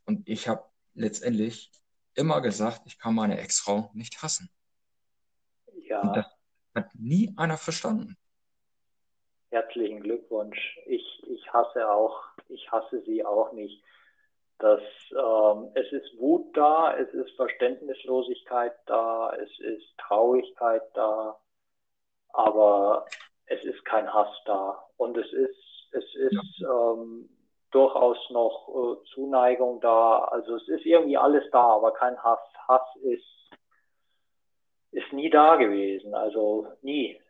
und 0.04 0.26
ich 0.28 0.48
habe 0.48 0.64
letztendlich 0.94 1.70
immer 2.14 2.40
gesagt, 2.40 2.82
ich 2.86 2.98
kann 2.98 3.14
meine 3.14 3.38
Ex-Frau 3.38 3.90
nicht 3.94 4.22
hassen. 4.22 4.50
Ja. 5.88 6.00
Und 6.00 6.16
das 6.16 6.26
hat 6.74 6.88
nie 6.94 7.32
einer 7.36 7.56
verstanden. 7.56 8.16
Herzlichen 9.50 10.00
Glückwunsch. 10.00 10.78
Ich, 10.86 11.22
ich 11.28 11.52
hasse 11.52 11.88
auch, 11.88 12.20
ich 12.48 12.70
hasse 12.70 13.02
sie 13.02 13.24
auch 13.24 13.52
nicht. 13.52 13.82
Das, 14.58 14.80
ähm, 15.12 15.70
es 15.74 15.90
ist 15.92 16.18
Wut 16.18 16.56
da, 16.56 16.96
es 16.96 17.12
ist 17.12 17.30
Verständnislosigkeit 17.36 18.74
da, 18.86 19.34
es 19.34 19.50
ist 19.60 19.84
Traurigkeit 19.98 20.82
da, 20.94 21.38
aber 22.30 23.06
es 23.46 23.62
ist 23.64 23.84
kein 23.84 24.12
Hass 24.12 24.34
da. 24.46 24.82
Und 24.96 25.16
es 25.16 25.30
ist, 25.32 25.88
es 25.92 26.14
ist 26.14 26.58
ja. 26.58 26.92
ähm, 26.92 27.28
durchaus 27.70 28.18
noch 28.30 28.68
äh, 28.68 29.04
Zuneigung 29.14 29.80
da. 29.80 30.24
Also 30.24 30.56
es 30.56 30.66
ist 30.68 30.86
irgendwie 30.86 31.18
alles 31.18 31.44
da, 31.52 31.62
aber 31.62 31.92
kein 31.92 32.20
Hass. 32.22 32.40
Hass 32.66 32.96
ist 33.02 33.35
ist 34.96 35.12
nie 35.12 35.30
da 35.30 35.56
gewesen. 35.56 36.14
Also 36.14 36.66
nie. 36.82 37.20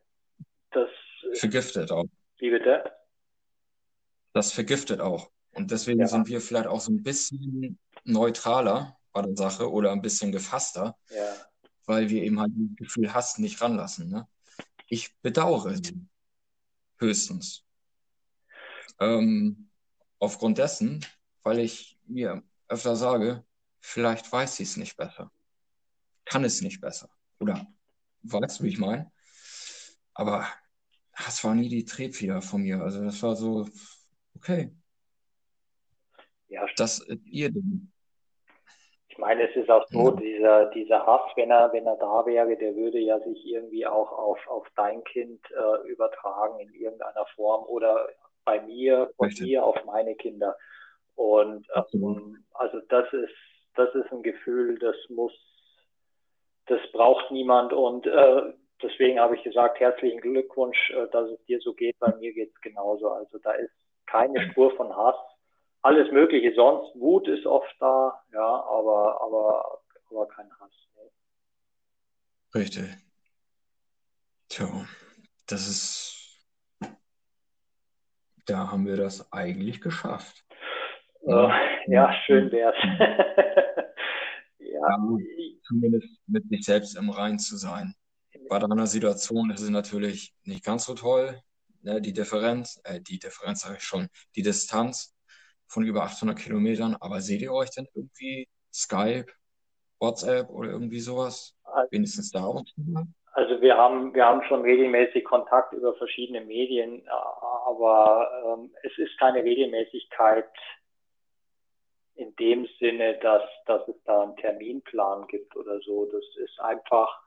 Das 0.71 0.89
vergiftet 1.35 1.91
auch. 1.91 2.07
Wie 2.39 2.51
bitte? 2.51 2.93
Das 4.33 4.53
vergiftet 4.53 5.01
auch. 5.01 5.31
Und 5.53 5.71
deswegen 5.71 6.01
ja. 6.01 6.07
sind 6.07 6.29
wir 6.29 6.41
vielleicht 6.41 6.69
auch 6.69 6.81
so 6.81 6.93
ein 6.93 7.03
bisschen 7.03 7.79
neutraler 8.05 8.97
bei 9.13 9.23
der 9.23 9.37
Sache 9.37 9.71
oder 9.71 9.93
ein 9.93 10.03
bisschen 10.03 10.31
gefasster, 10.31 10.97
ja. 11.09 11.35
weil 11.87 12.09
wir 12.11 12.23
eben 12.23 12.39
halt 12.39 12.53
das 12.55 12.77
Gefühl 12.77 13.13
Hass 13.15 13.39
nicht 13.39 13.61
ranlassen. 13.61 14.11
Ne? 14.11 14.29
Ich 14.89 15.17
bedauere 15.23 15.75
sie 15.75 16.07
höchstens. 16.99 17.65
Ähm, 19.01 19.71
aufgrund 20.19 20.59
dessen, 20.59 21.05
weil 21.43 21.59
ich 21.59 21.99
mir 22.07 22.43
öfter 22.69 22.95
sage, 22.95 23.45
vielleicht 23.81 24.31
weiß 24.31 24.57
sie 24.57 24.63
es 24.63 24.77
nicht 24.77 24.97
besser, 24.97 25.33
kann 26.25 26.45
es 26.45 26.61
nicht 26.61 26.81
besser. 26.81 27.09
Oder 27.41 27.67
weißt 28.23 28.61
du, 28.61 28.65
wie 28.65 28.69
ich 28.69 28.79
meine? 28.79 29.11
Aber 30.15 30.47
das 31.17 31.43
war 31.45 31.55
nie 31.55 31.69
die 31.69 31.85
Triebfeder 31.85 32.43
von 32.43 32.63
mir. 32.63 32.81
Also 32.81 33.05
das 33.05 33.23
war 33.23 33.37
so, 33.37 33.67
okay. 34.35 34.71
Ja, 36.49 36.67
das 36.77 37.01
ist 37.01 37.27
ihr 37.27 37.51
Ding. 37.51 37.93
Ich 39.09 39.19
meine, 39.19 39.49
es 39.49 39.57
ist 39.57 39.71
auch 39.71 39.87
so, 39.89 40.11
ja. 40.11 40.17
dieser, 40.17 40.67
dieser 40.73 41.07
Hass, 41.07 41.23
wenn 41.37 41.51
er, 41.51 41.73
wenn 41.73 41.87
er 41.87 41.97
da 41.97 42.27
wäre, 42.27 42.55
der 42.55 42.77
würde 42.77 42.99
ja 42.99 43.19
sich 43.21 43.47
irgendwie 43.47 43.87
auch 43.87 44.13
auf, 44.13 44.47
auf 44.47 44.67
dein 44.77 45.03
Kind 45.05 45.41
äh, 45.53 45.89
übertragen 45.89 46.61
in 46.61 46.73
irgendeiner 46.75 47.25
Form 47.35 47.65
oder 47.65 48.09
bei 48.45 48.61
mir 48.61 49.11
und 49.17 49.41
mir 49.41 49.65
auf 49.65 49.83
meine 49.87 50.15
Kinder. 50.17 50.55
Und 51.15 51.67
ähm, 51.95 52.45
also 52.53 52.81
das 52.91 53.11
ist, 53.13 53.35
das 53.75 53.95
ist 53.95 54.13
ein 54.13 54.23
Gefühl, 54.23 54.79
das 54.79 54.97
muss, 55.09 55.33
das 56.67 56.81
braucht 56.93 57.31
niemand. 57.31 57.73
Und 57.73 58.07
äh, 58.07 58.53
deswegen 58.83 59.19
habe 59.19 59.37
ich 59.37 59.43
gesagt, 59.43 59.81
herzlichen 59.81 60.21
Glückwunsch, 60.21 60.91
äh, 60.91 61.09
dass 61.13 61.31
es 61.31 61.45
dir 61.47 61.61
so 61.61 61.75
geht. 61.75 61.99
Bei 61.99 62.15
mir 62.17 62.33
geht 62.33 62.53
es 62.55 62.61
genauso. 62.61 63.11
Also 63.11 63.39
da 63.39 63.53
ist 63.53 63.73
keine 64.07 64.41
Spur 64.51 64.75
von 64.77 64.95
Hass. 64.95 65.17
Alles 65.83 66.11
Mögliche 66.11 66.53
sonst. 66.55 66.99
Wut 66.99 67.29
ist 67.29 67.47
oft 67.47 67.75
da, 67.79 68.21
ja, 68.33 68.65
aber, 68.65 69.21
aber, 69.21 69.81
aber 70.11 70.27
kein 70.29 70.51
Hass. 70.61 70.73
Richtig. 72.55 72.87
Tja, 74.49 74.67
das 75.47 75.69
ist, 75.69 76.47
da 78.47 78.71
haben 78.73 78.87
wir 78.87 78.97
das 78.97 79.31
eigentlich 79.33 79.81
geschafft. 79.81 80.45
Uh, 81.23 81.51
ja, 81.89 82.15
schön 82.25 82.51
wär's. 82.53 82.77
ja. 84.89 85.59
Zumindest 85.67 86.09
mit 86.27 86.49
sich 86.49 86.65
selbst 86.65 86.97
im 86.97 87.11
Rein 87.11 87.39
zu 87.39 87.57
sein. 87.57 87.95
Bei 88.49 88.59
deiner 88.59 88.87
Situation 88.87 89.51
ist 89.51 89.63
es 89.63 89.71
natürlich 89.71 90.35
nicht 90.45 90.65
ganz 90.65 90.85
so 90.85 90.95
toll. 90.95 91.41
Ne? 91.83 92.01
Die 92.01 92.13
Differenz, 92.13 92.81
äh, 92.85 93.01
die 93.01 93.19
Differenz 93.19 93.63
sage 93.63 93.77
ich 93.79 93.83
schon, 93.83 94.09
die 94.37 94.43
Distanz 94.43 95.17
von 95.67 95.85
über 95.85 96.05
800 96.05 96.39
Kilometern. 96.39 96.97
Aber 97.01 97.21
seht 97.21 97.43
ihr 97.43 97.53
euch 97.53 97.71
denn 97.71 97.89
irgendwie 97.95 98.49
Skype, 98.73 99.27
WhatsApp 99.99 100.51
oder 100.51 100.71
irgendwie 100.71 101.01
sowas? 101.01 101.57
Also, 101.65 101.91
Wenigstens 101.91 102.31
da 102.31 102.45
auch? 102.45 102.63
Also 103.33 103.61
wir 103.61 103.77
haben, 103.77 104.15
wir 104.15 104.25
haben 104.25 104.43
schon 104.49 104.63
regelmäßig 104.63 105.25
Kontakt 105.25 105.73
über 105.75 105.95
verschiedene 105.97 106.41
Medien, 106.41 107.07
aber 107.67 108.31
ähm, 108.47 108.71
es 108.83 108.97
ist 108.97 109.19
keine 109.19 109.45
Regelmäßigkeit 109.45 110.49
in 112.17 112.35
dem 112.37 112.67
Sinne, 112.79 113.19
dass, 113.19 113.43
dass 113.67 113.87
es 113.89 113.97
da 114.05 114.23
einen 114.23 114.37
Terminplan 114.37 115.27
gibt 115.29 115.55
oder 115.57 115.79
so. 115.81 116.07
Das 116.07 116.25
ist 116.37 116.59
einfach, 116.61 117.21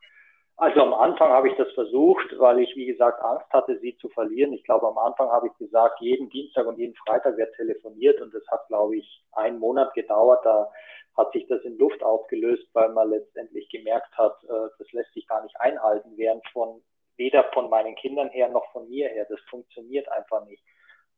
also 0.58 0.82
am 0.82 0.94
Anfang 0.94 1.30
habe 1.30 1.50
ich 1.50 1.56
das 1.58 1.72
versucht, 1.74 2.38
weil 2.38 2.60
ich, 2.60 2.76
wie 2.76 2.88
gesagt, 2.88 3.22
Angst 3.22 3.50
hatte, 3.52 3.80
sie 3.80 3.96
zu 3.98 4.10
verlieren. 4.10 4.52
Ich 4.54 4.64
glaube, 4.64 4.88
am 4.88 4.98
Anfang 4.98 5.30
habe 5.30 5.48
ich 5.48 5.58
gesagt, 5.58 6.02
jeden 6.02 6.30
Dienstag 6.30 6.66
und 6.66 6.78
jeden 6.78 6.96
Freitag 6.96 7.38
wird 7.38 7.56
telefoniert 7.56 8.20
und 8.20 8.34
das 8.34 8.46
hat, 8.48 8.68
glaube 8.68 8.98
ich, 8.98 9.24
einen 9.34 9.60
Monat 9.60 9.94
gedauert. 9.94 10.44
Da 10.44 10.70
hat 11.16 11.32
sich 11.34 11.48
das 11.48 11.62
in 11.64 11.78
Luft 11.78 12.02
aufgelöst, 12.04 12.68
weil 12.74 12.90
man 12.90 13.10
letztendlich 13.10 13.70
gemerkt 13.70 14.18
hat, 14.18 14.36
äh, 14.46 14.70
das 14.78 14.92
lässt 14.92 15.14
sich 15.14 15.28
gar 15.28 15.44
nicht 15.44 15.60
einhalten, 15.60 16.12
während 16.16 16.46
von 16.50 16.82
weder 17.18 17.44
von 17.54 17.70
meinen 17.70 17.96
Kindern 17.96 18.30
her 18.30 18.50
noch 18.50 18.72
von 18.72 18.90
mir 18.90 19.10
her. 19.10 19.26
Das 19.30 19.40
funktioniert 19.50 20.10
einfach 20.12 20.46
nicht. 20.46 20.64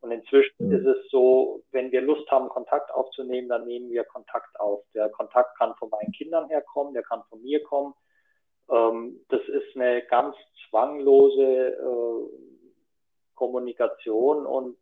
Und 0.02 0.12
inzwischen 0.12 0.68
mhm. 0.68 0.74
ist 0.74 0.86
es 0.86 1.10
so, 1.10 1.62
wenn 1.72 1.92
wir 1.92 2.02
Lust 2.02 2.30
haben, 2.32 2.50
Kontakt 2.50 2.92
aufzunehmen, 2.92 3.50
dann 3.50 3.66
nehmen 3.66 3.90
wir 3.92 4.04
Kontakt 4.04 4.60
auf. 4.60 4.84
Der 4.94 5.10
Kontakt 5.10 5.58
kann 5.58 5.76
von 5.76 5.90
meinen 5.90 6.12
Kindern 6.12 6.48
herkommen, 6.50 6.94
der 6.94 7.04
kann 7.04 7.24
von 7.30 7.42
mir 7.42 7.64
kommen. 7.64 7.94
Ähm, 8.70 9.24
das 9.30 9.42
ist 9.48 9.76
eine 9.76 10.02
ganz 10.04 10.36
zwanglose 10.70 11.44
äh, 11.44 12.52
Kommunikation 13.36 14.46
und 14.46 14.78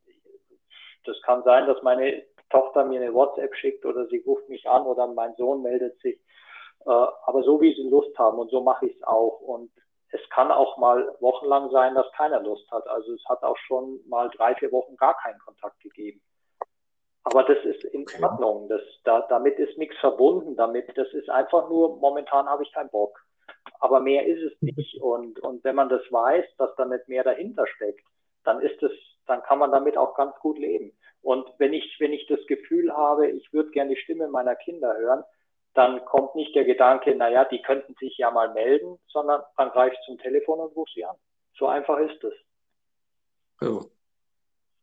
das 1.05 1.21
kann 1.21 1.43
sein, 1.43 1.67
dass 1.67 1.81
meine 1.81 2.23
Tochter 2.49 2.85
mir 2.85 3.01
eine 3.01 3.13
WhatsApp 3.13 3.55
schickt 3.55 3.85
oder 3.85 4.07
sie 4.07 4.23
ruft 4.25 4.49
mich 4.49 4.67
an 4.67 4.85
oder 4.85 5.07
mein 5.07 5.33
Sohn 5.35 5.61
meldet 5.61 5.99
sich. 6.01 6.19
Äh, 6.85 6.89
aber 6.89 7.43
so 7.43 7.59
wie 7.61 7.73
sie 7.73 7.89
Lust 7.89 8.17
haben 8.17 8.39
und 8.39 8.51
so 8.51 8.61
mache 8.61 8.87
ich 8.87 8.95
es 8.95 9.03
auch. 9.03 9.41
Und 9.41 9.71
es 10.11 10.21
kann 10.29 10.51
auch 10.51 10.77
mal 10.77 11.15
wochenlang 11.19 11.69
sein, 11.71 11.95
dass 11.95 12.11
keiner 12.13 12.41
Lust 12.41 12.69
hat. 12.71 12.87
Also 12.87 13.13
es 13.13 13.23
hat 13.29 13.43
auch 13.43 13.57
schon 13.57 13.99
mal 14.07 14.29
drei, 14.29 14.55
vier 14.55 14.71
Wochen 14.71 14.95
gar 14.97 15.15
keinen 15.17 15.39
Kontakt 15.39 15.79
gegeben. 15.81 16.21
Aber 17.23 17.43
das 17.43 17.63
ist 17.63 17.83
in 17.85 18.01
okay. 18.01 18.23
Ordnung. 18.23 18.69
Das, 18.69 18.81
da, 19.03 19.21
damit 19.29 19.59
ist 19.59 19.77
nichts 19.77 19.97
verbunden. 19.97 20.55
Damit, 20.55 20.97
das 20.97 21.11
ist 21.13 21.29
einfach 21.29 21.69
nur, 21.69 21.97
momentan 21.97 22.47
habe 22.47 22.63
ich 22.63 22.71
keinen 22.71 22.89
Bock. 22.89 23.19
Aber 23.79 23.99
mehr 23.99 24.25
ist 24.25 24.41
es 24.41 24.61
nicht. 24.61 24.99
Und, 25.01 25.39
und 25.41 25.63
wenn 25.63 25.75
man 25.75 25.89
das 25.89 26.01
weiß, 26.09 26.45
dass 26.57 26.75
da 26.75 26.85
nicht 26.85 27.07
mehr 27.07 27.23
dahinter 27.23 27.67
steckt, 27.67 28.03
dann 28.43 28.61
ist 28.61 28.81
es, 28.81 28.91
dann 29.27 29.43
kann 29.43 29.59
man 29.59 29.71
damit 29.71 29.97
auch 29.97 30.15
ganz 30.15 30.35
gut 30.39 30.57
leben. 30.57 30.97
Und 31.21 31.47
wenn 31.57 31.73
ich, 31.73 31.97
wenn 31.99 32.13
ich 32.13 32.25
das 32.27 32.39
Gefühl 32.47 32.95
habe, 32.95 33.27
ich 33.29 33.51
würde 33.53 33.69
gerne 33.71 33.93
die 33.93 34.01
Stimme 34.01 34.27
meiner 34.29 34.55
Kinder 34.55 34.95
hören, 34.97 35.23
dann 35.73 36.03
kommt 36.05 36.35
nicht 36.35 36.55
der 36.55 36.65
Gedanke, 36.65 37.15
naja, 37.15 37.45
die 37.45 37.61
könnten 37.61 37.93
sich 37.99 38.17
ja 38.17 38.31
mal 38.31 38.53
melden, 38.53 38.97
sondern 39.07 39.41
dann 39.57 39.71
greife 39.71 39.95
ich 39.95 40.05
zum 40.05 40.17
Telefon 40.17 40.59
und 40.59 40.75
rufe 40.75 40.91
sie 40.93 41.05
an. 41.05 41.15
So 41.57 41.67
einfach 41.67 41.97
ist 41.99 42.23
es. 42.23 42.33
Ja. 43.61 43.79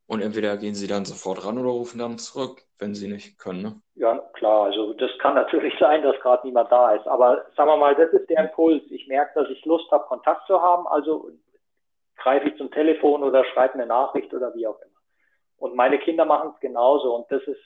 Und 0.08 0.20
entweder 0.22 0.56
gehen 0.56 0.74
sie 0.74 0.86
dann 0.86 1.04
sofort 1.04 1.44
ran 1.44 1.58
oder 1.58 1.70
rufen 1.70 1.98
dann 1.98 2.18
zurück, 2.18 2.62
wenn 2.78 2.94
sie 2.94 3.08
nicht 3.08 3.38
können. 3.38 3.62
Ne? 3.62 3.80
Ja, 3.94 4.18
klar. 4.34 4.66
Also 4.66 4.92
das 4.94 5.10
kann 5.18 5.34
natürlich 5.34 5.74
sein, 5.80 6.02
dass 6.02 6.18
gerade 6.20 6.46
niemand 6.46 6.70
da 6.70 6.94
ist. 6.94 7.06
Aber 7.06 7.44
sagen 7.56 7.70
wir 7.70 7.76
mal, 7.76 7.94
das 7.96 8.12
ist 8.12 8.30
der 8.30 8.44
Impuls. 8.44 8.82
Ich 8.90 9.08
merke, 9.08 9.40
dass 9.40 9.50
ich 9.50 9.64
Lust 9.64 9.90
habe, 9.90 10.06
Kontakt 10.06 10.46
zu 10.46 10.62
haben. 10.62 10.86
Also 10.86 11.30
greife 12.16 12.48
ich 12.48 12.56
zum 12.56 12.70
Telefon 12.70 13.24
oder 13.24 13.44
schreibe 13.46 13.74
eine 13.74 13.86
Nachricht 13.86 14.32
oder 14.32 14.54
wie 14.54 14.66
auch 14.66 14.80
immer. 14.80 15.00
Und 15.58 15.74
meine 15.74 15.98
Kinder 15.98 16.24
machen 16.24 16.52
es 16.54 16.60
genauso. 16.60 17.14
Und 17.16 17.30
das 17.30 17.42
ist, 17.42 17.60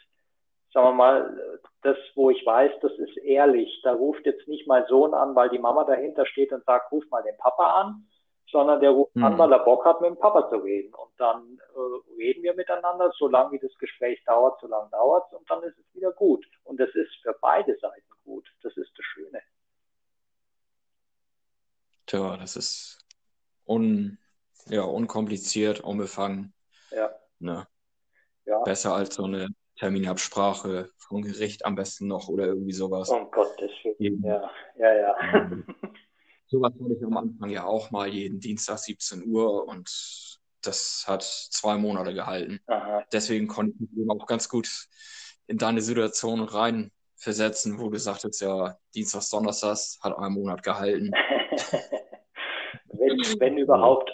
sagen 0.72 0.88
wir 0.88 0.92
mal, 0.92 1.60
das, 1.82 1.96
wo 2.14 2.30
ich 2.30 2.44
weiß, 2.44 2.72
das 2.82 2.92
ist 2.92 3.16
ehrlich. 3.18 3.80
Da 3.82 3.92
ruft 3.92 4.24
jetzt 4.26 4.46
nicht 4.46 4.66
mein 4.66 4.86
Sohn 4.86 5.14
an, 5.14 5.34
weil 5.34 5.48
die 5.48 5.58
Mama 5.58 5.84
dahinter 5.84 6.26
steht 6.26 6.52
und 6.52 6.64
sagt, 6.64 6.92
ruf 6.92 7.04
mal 7.10 7.22
den 7.22 7.36
Papa 7.38 7.80
an, 7.80 8.06
sondern 8.50 8.80
der 8.80 8.90
ruft 8.90 9.14
hm. 9.14 9.24
an, 9.24 9.38
weil 9.38 9.52
er 9.52 9.60
Bock 9.60 9.84
hat, 9.84 10.00
mit 10.00 10.10
dem 10.10 10.18
Papa 10.18 10.48
zu 10.50 10.56
reden. 10.56 10.94
Und 10.94 11.10
dann 11.18 11.58
äh, 11.74 12.12
reden 12.18 12.42
wir 12.42 12.54
miteinander, 12.54 13.12
solange 13.18 13.52
wie 13.52 13.58
das 13.58 13.76
Gespräch 13.78 14.22
dauert, 14.24 14.60
solange 14.60 14.90
dauert 14.90 15.26
es 15.28 15.38
und 15.38 15.50
dann 15.50 15.62
ist 15.62 15.78
es 15.78 15.94
wieder 15.94 16.12
gut. 16.12 16.46
Und 16.64 16.78
das 16.78 16.90
ist 16.94 17.14
für 17.22 17.36
beide 17.40 17.76
Seiten 17.78 18.10
gut. 18.24 18.46
Das 18.62 18.76
ist 18.76 18.92
das 18.96 19.04
Schöne. 19.06 19.40
Tja, 22.06 22.36
das 22.36 22.56
ist 22.56 23.06
un, 23.66 24.18
ja, 24.66 24.82
unkompliziert, 24.82 25.80
unbefangen. 25.80 26.52
Ja. 26.90 27.10
Ne? 27.38 27.66
Ja. 28.44 28.62
Besser 28.62 28.94
als 28.94 29.14
so 29.14 29.24
eine 29.24 29.48
Terminabsprache 29.80 30.90
vom 30.98 31.22
Gericht 31.22 31.64
am 31.64 31.74
besten 31.74 32.06
noch 32.06 32.28
oder 32.28 32.44
irgendwie 32.44 32.72
sowas. 32.72 33.08
Um 33.08 33.30
Gottes 33.30 33.70
Willen. 33.98 34.22
Ja, 34.22 34.50
ja, 34.78 34.94
ja. 34.94 35.16
Sowas 36.48 36.74
hatte 36.74 36.92
ich 36.92 37.02
am 37.02 37.16
Anfang 37.16 37.48
ja 37.48 37.64
auch 37.64 37.90
mal 37.90 38.06
jeden 38.06 38.40
Dienstag 38.40 38.76
17 38.78 39.26
Uhr 39.26 39.66
und 39.66 40.38
das 40.62 41.04
hat 41.06 41.22
zwei 41.22 41.78
Monate 41.78 42.12
gehalten. 42.12 42.60
Aha. 42.66 43.04
Deswegen 43.10 43.48
konnte 43.48 43.74
ich 43.82 43.90
mich 43.96 44.10
auch 44.10 44.26
ganz 44.26 44.50
gut 44.50 44.68
in 45.46 45.56
deine 45.56 45.80
Situation 45.80 46.40
reinversetzen, 46.40 47.78
wo 47.78 47.88
du 47.88 47.98
sagtest, 47.98 48.42
ja, 48.42 48.76
Dienstags, 48.94 49.30
Donnerstags 49.30 49.98
hat 50.02 50.14
einen 50.18 50.34
Monat 50.34 50.62
gehalten. 50.62 51.10
wenn, 52.88 53.18
wenn 53.40 53.56
überhaupt. 53.56 54.12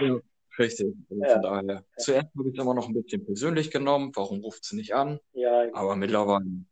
ja. 0.00 0.18
Richtig. 0.58 0.94
Ja. 1.10 1.34
Von 1.34 1.42
daher. 1.42 1.84
Zuerst 1.96 2.28
habe 2.36 2.48
ich 2.48 2.54
es 2.58 2.62
immer 2.62 2.74
noch 2.74 2.88
ein 2.88 2.94
bisschen 2.94 3.24
persönlich 3.24 3.70
genommen. 3.70 4.12
Warum 4.14 4.40
ruft 4.40 4.64
sie 4.64 4.76
nicht 4.76 4.94
an? 4.94 5.20
Ja. 5.32 5.72
Aber 5.72 5.96
mittlerweile, 5.96 6.64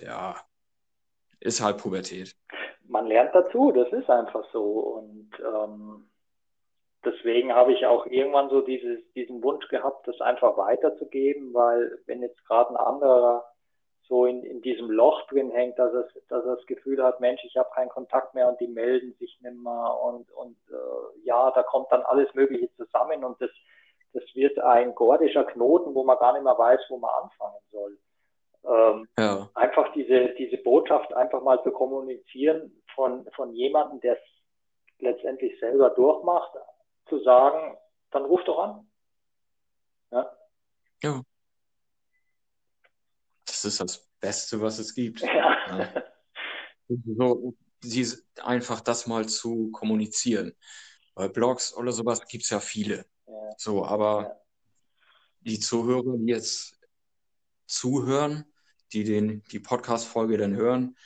ja, 0.00 0.36
ist 1.40 1.62
halt 1.62 1.78
Pubertät. 1.78 2.36
Man 2.86 3.06
lernt 3.06 3.34
dazu, 3.34 3.72
das 3.72 3.92
ist 3.92 4.08
einfach 4.08 4.44
so. 4.52 4.62
Und 4.62 5.30
ähm, 5.40 6.10
deswegen 7.04 7.52
habe 7.52 7.72
ich 7.72 7.86
auch 7.86 8.06
irgendwann 8.06 8.48
so 8.50 8.60
dieses, 8.60 9.00
diesen 9.14 9.42
Wunsch 9.42 9.66
gehabt, 9.68 10.06
das 10.06 10.20
einfach 10.20 10.56
weiterzugeben, 10.56 11.52
weil 11.52 11.98
wenn 12.06 12.22
jetzt 12.22 12.44
gerade 12.46 12.70
ein 12.70 12.76
anderer 12.76 13.44
so 14.08 14.26
in, 14.26 14.42
in 14.42 14.60
diesem 14.62 14.90
Loch 14.90 15.26
drin 15.28 15.50
hängt, 15.50 15.78
dass 15.78 15.92
es, 15.92 16.06
dass 16.28 16.44
er 16.44 16.56
das 16.56 16.66
Gefühl 16.66 17.02
hat, 17.02 17.20
Mensch, 17.20 17.42
ich 17.44 17.56
habe 17.56 17.70
keinen 17.74 17.88
Kontakt 17.88 18.34
mehr 18.34 18.48
und 18.48 18.60
die 18.60 18.66
melden 18.66 19.14
sich 19.18 19.38
nicht 19.40 19.56
mehr 19.56 19.98
und, 20.02 20.30
und 20.32 20.56
äh, 20.70 21.24
ja, 21.24 21.50
da 21.52 21.62
kommt 21.62 21.90
dann 21.90 22.02
alles 22.02 22.32
Mögliche 22.34 22.70
zusammen 22.76 23.24
und 23.24 23.40
das, 23.40 23.50
das 24.12 24.22
wird 24.34 24.58
ein 24.58 24.94
gordischer 24.94 25.44
Knoten, 25.44 25.94
wo 25.94 26.04
man 26.04 26.18
gar 26.18 26.32
nicht 26.32 26.42
mehr 26.42 26.58
weiß, 26.58 26.80
wo 26.88 26.98
man 26.98 27.10
anfangen 27.22 27.60
soll. 27.70 27.98
Ähm, 28.64 29.08
ja. 29.18 29.48
Einfach 29.54 29.92
diese, 29.92 30.34
diese 30.34 30.58
Botschaft 30.58 31.12
einfach 31.14 31.42
mal 31.42 31.62
zu 31.62 31.70
kommunizieren 31.70 32.82
von, 32.94 33.26
von 33.34 33.52
jemandem, 33.54 34.00
der 34.00 34.14
es 34.14 34.22
letztendlich 34.98 35.58
selber 35.58 35.90
durchmacht, 35.90 36.52
zu 37.08 37.18
sagen, 37.20 37.76
dann 38.10 38.24
ruf 38.24 38.42
doch 38.44 38.58
an. 38.58 38.86
Ja. 40.10 40.30
ja 41.02 41.22
das 43.64 43.74
ist 43.74 43.80
das 43.80 44.08
Beste, 44.20 44.60
was 44.60 44.78
es 44.78 44.94
gibt. 44.94 45.22
Ja. 45.68 45.78
ja. 45.78 46.04
So, 47.16 47.54
diese, 47.82 48.22
einfach 48.42 48.80
das 48.80 49.06
mal 49.06 49.26
zu 49.26 49.70
kommunizieren. 49.70 50.52
Bei 51.14 51.28
Blogs 51.28 51.74
oder 51.74 51.92
sowas 51.92 52.26
gibt 52.26 52.44
es 52.44 52.50
ja 52.50 52.60
viele. 52.60 53.06
Ja. 53.26 53.50
So, 53.56 53.84
aber 53.84 54.22
ja. 54.22 54.36
die 55.40 55.60
Zuhörer, 55.60 56.18
die 56.18 56.32
jetzt 56.32 56.78
zuhören, 57.66 58.44
die 58.92 59.04
den, 59.04 59.42
die 59.52 59.60
Podcast-Folge 59.60 60.36
dann 60.36 60.54
hören, 60.54 60.96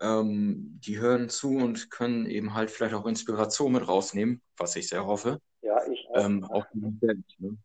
ähm, 0.00 0.80
die 0.80 0.98
hören 0.98 1.28
zu 1.28 1.56
und 1.56 1.90
können 1.90 2.26
eben 2.26 2.54
halt 2.54 2.70
vielleicht 2.70 2.94
auch 2.94 3.06
Inspiration 3.06 3.72
mit 3.72 3.86
rausnehmen, 3.86 4.42
was 4.56 4.74
ich 4.76 4.88
sehr 4.88 5.06
hoffe. 5.06 5.40
Ja, 5.62 5.86
ich 5.86 6.06
auch. 6.10 6.24
Ähm, 6.24 6.44
auch 6.44 6.66
selbst, 7.00 7.40
ne? 7.40 7.56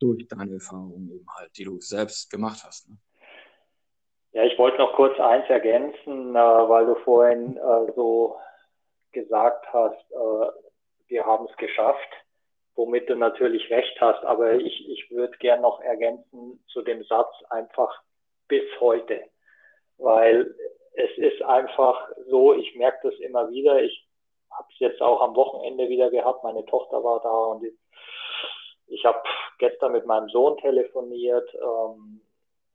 Durch 0.00 0.26
deine 0.28 0.54
Erfahrungen 0.54 1.10
eben 1.10 1.26
halt, 1.36 1.56
die 1.56 1.64
du 1.64 1.80
selbst 1.80 2.30
gemacht 2.30 2.62
hast. 2.64 2.88
Ne? 2.88 2.96
Ja, 4.32 4.44
ich 4.44 4.58
wollte 4.58 4.78
noch 4.78 4.92
kurz 4.94 5.18
eins 5.18 5.48
ergänzen, 5.48 6.36
äh, 6.36 6.38
weil 6.38 6.86
du 6.86 6.94
vorhin 6.96 7.56
äh, 7.56 7.92
so 7.94 8.36
gesagt 9.12 9.66
hast, 9.72 10.10
äh, 10.10 10.50
wir 11.08 11.24
haben 11.24 11.46
es 11.50 11.56
geschafft, 11.56 12.10
womit 12.74 13.08
du 13.08 13.16
natürlich 13.16 13.70
recht 13.70 13.98
hast, 14.00 14.22
aber 14.24 14.54
ich, 14.54 14.88
ich 14.90 15.10
würde 15.10 15.36
gern 15.38 15.62
noch 15.62 15.80
ergänzen 15.80 16.62
zu 16.68 16.82
dem 16.82 17.02
Satz 17.04 17.32
einfach 17.48 18.02
bis 18.48 18.64
heute, 18.80 19.22
weil 19.96 20.54
es 20.92 21.16
ist 21.16 21.42
einfach 21.42 22.10
so, 22.28 22.52
ich 22.52 22.76
merke 22.76 23.10
das 23.10 23.18
immer 23.20 23.50
wieder, 23.50 23.82
ich 23.82 24.06
habe 24.50 24.68
es 24.72 24.78
jetzt 24.78 25.00
auch 25.00 25.22
am 25.22 25.34
Wochenende 25.34 25.88
wieder 25.88 26.10
gehabt, 26.10 26.44
meine 26.44 26.64
Tochter 26.66 27.02
war 27.02 27.20
da 27.22 27.30
und 27.30 27.66
ich, 28.88 29.04
habe 29.04 29.22
gestern 29.58 29.92
mit 29.92 30.06
meinem 30.06 30.28
Sohn 30.28 30.56
telefoniert. 30.58 31.48
Ähm, 31.54 32.20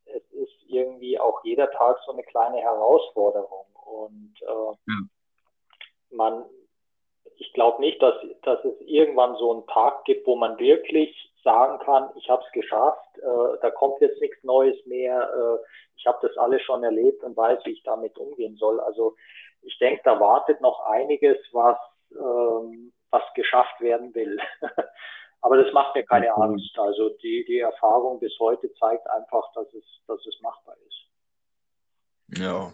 es 0.06 0.24
ist 0.32 0.56
irgendwie 0.68 1.20
auch 1.20 1.44
jeder 1.44 1.70
Tag 1.72 1.98
so 2.06 2.12
eine 2.12 2.24
kleine 2.24 2.58
Herausforderung 2.58 3.66
und 3.86 4.34
äh, 4.42 4.94
man, 6.16 6.46
ich 7.38 7.54
glaube 7.54 7.82
nicht, 7.82 8.02
dass, 8.02 8.16
dass 8.44 8.64
es 8.66 8.80
irgendwann 8.82 9.36
so 9.38 9.52
einen 9.52 9.68
Tag 9.68 10.04
gibt, 10.06 10.28
wo 10.28 10.36
man 10.36 10.58
wirklich 10.60 11.16
sagen 11.44 11.80
kann, 11.80 12.10
ich 12.16 12.30
habe 12.30 12.44
es 12.46 12.52
geschafft, 12.52 13.18
äh, 13.18 13.58
da 13.62 13.72
kommt 13.72 14.00
jetzt 14.02 14.22
nichts 14.22 14.44
Neues 14.44 14.78
mehr, 14.86 15.30
äh, 15.34 15.66
ich 15.98 16.06
habe 16.06 16.20
das 16.28 16.38
alles 16.38 16.62
schon 16.64 16.84
erlebt 16.84 17.24
und 17.24 17.36
weiß, 17.36 17.60
wie 17.66 17.72
ich 17.72 17.84
damit 17.84 18.18
umgehen 18.18 18.58
soll. 18.58 18.80
Also 18.80 19.16
ich 19.62 19.78
denke, 19.80 20.02
da 20.04 20.20
wartet 20.20 20.62
noch 20.62 20.86
einiges, 20.86 21.38
was, 21.52 21.78
ähm, 22.12 22.92
was 23.10 23.24
geschafft 23.36 23.80
werden 23.82 24.14
will. 24.14 24.40
Aber 25.42 25.58
das 25.58 25.74
macht 25.74 25.96
mir 25.96 26.04
keine 26.04 26.34
Angst. 26.36 26.78
Also 26.78 27.10
die, 27.22 27.44
die 27.48 27.60
Erfahrung 27.60 28.20
bis 28.20 28.34
heute 28.40 28.72
zeigt 28.76 29.08
einfach, 29.10 29.52
dass 29.54 29.68
es, 29.74 29.84
dass 30.08 30.26
es 30.26 30.40
machbar 30.42 30.76
ist. 30.88 32.40
Ja, 32.40 32.74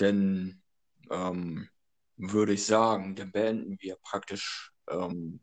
denn 0.00 0.62
ähm, 1.10 1.68
würde 2.16 2.52
ich 2.54 2.64
sagen, 2.64 3.14
dann 3.16 3.32
beenden 3.32 3.76
wir 3.80 3.96
praktisch 3.96 4.72
ähm, 4.88 5.40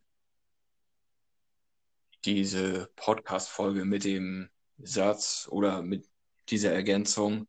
diese 2.25 2.89
Podcast-Folge 2.95 3.85
mit 3.85 4.05
dem 4.05 4.49
Satz 4.77 5.47
oder 5.51 5.81
mit 5.81 6.07
dieser 6.49 6.73
Ergänzung. 6.73 7.47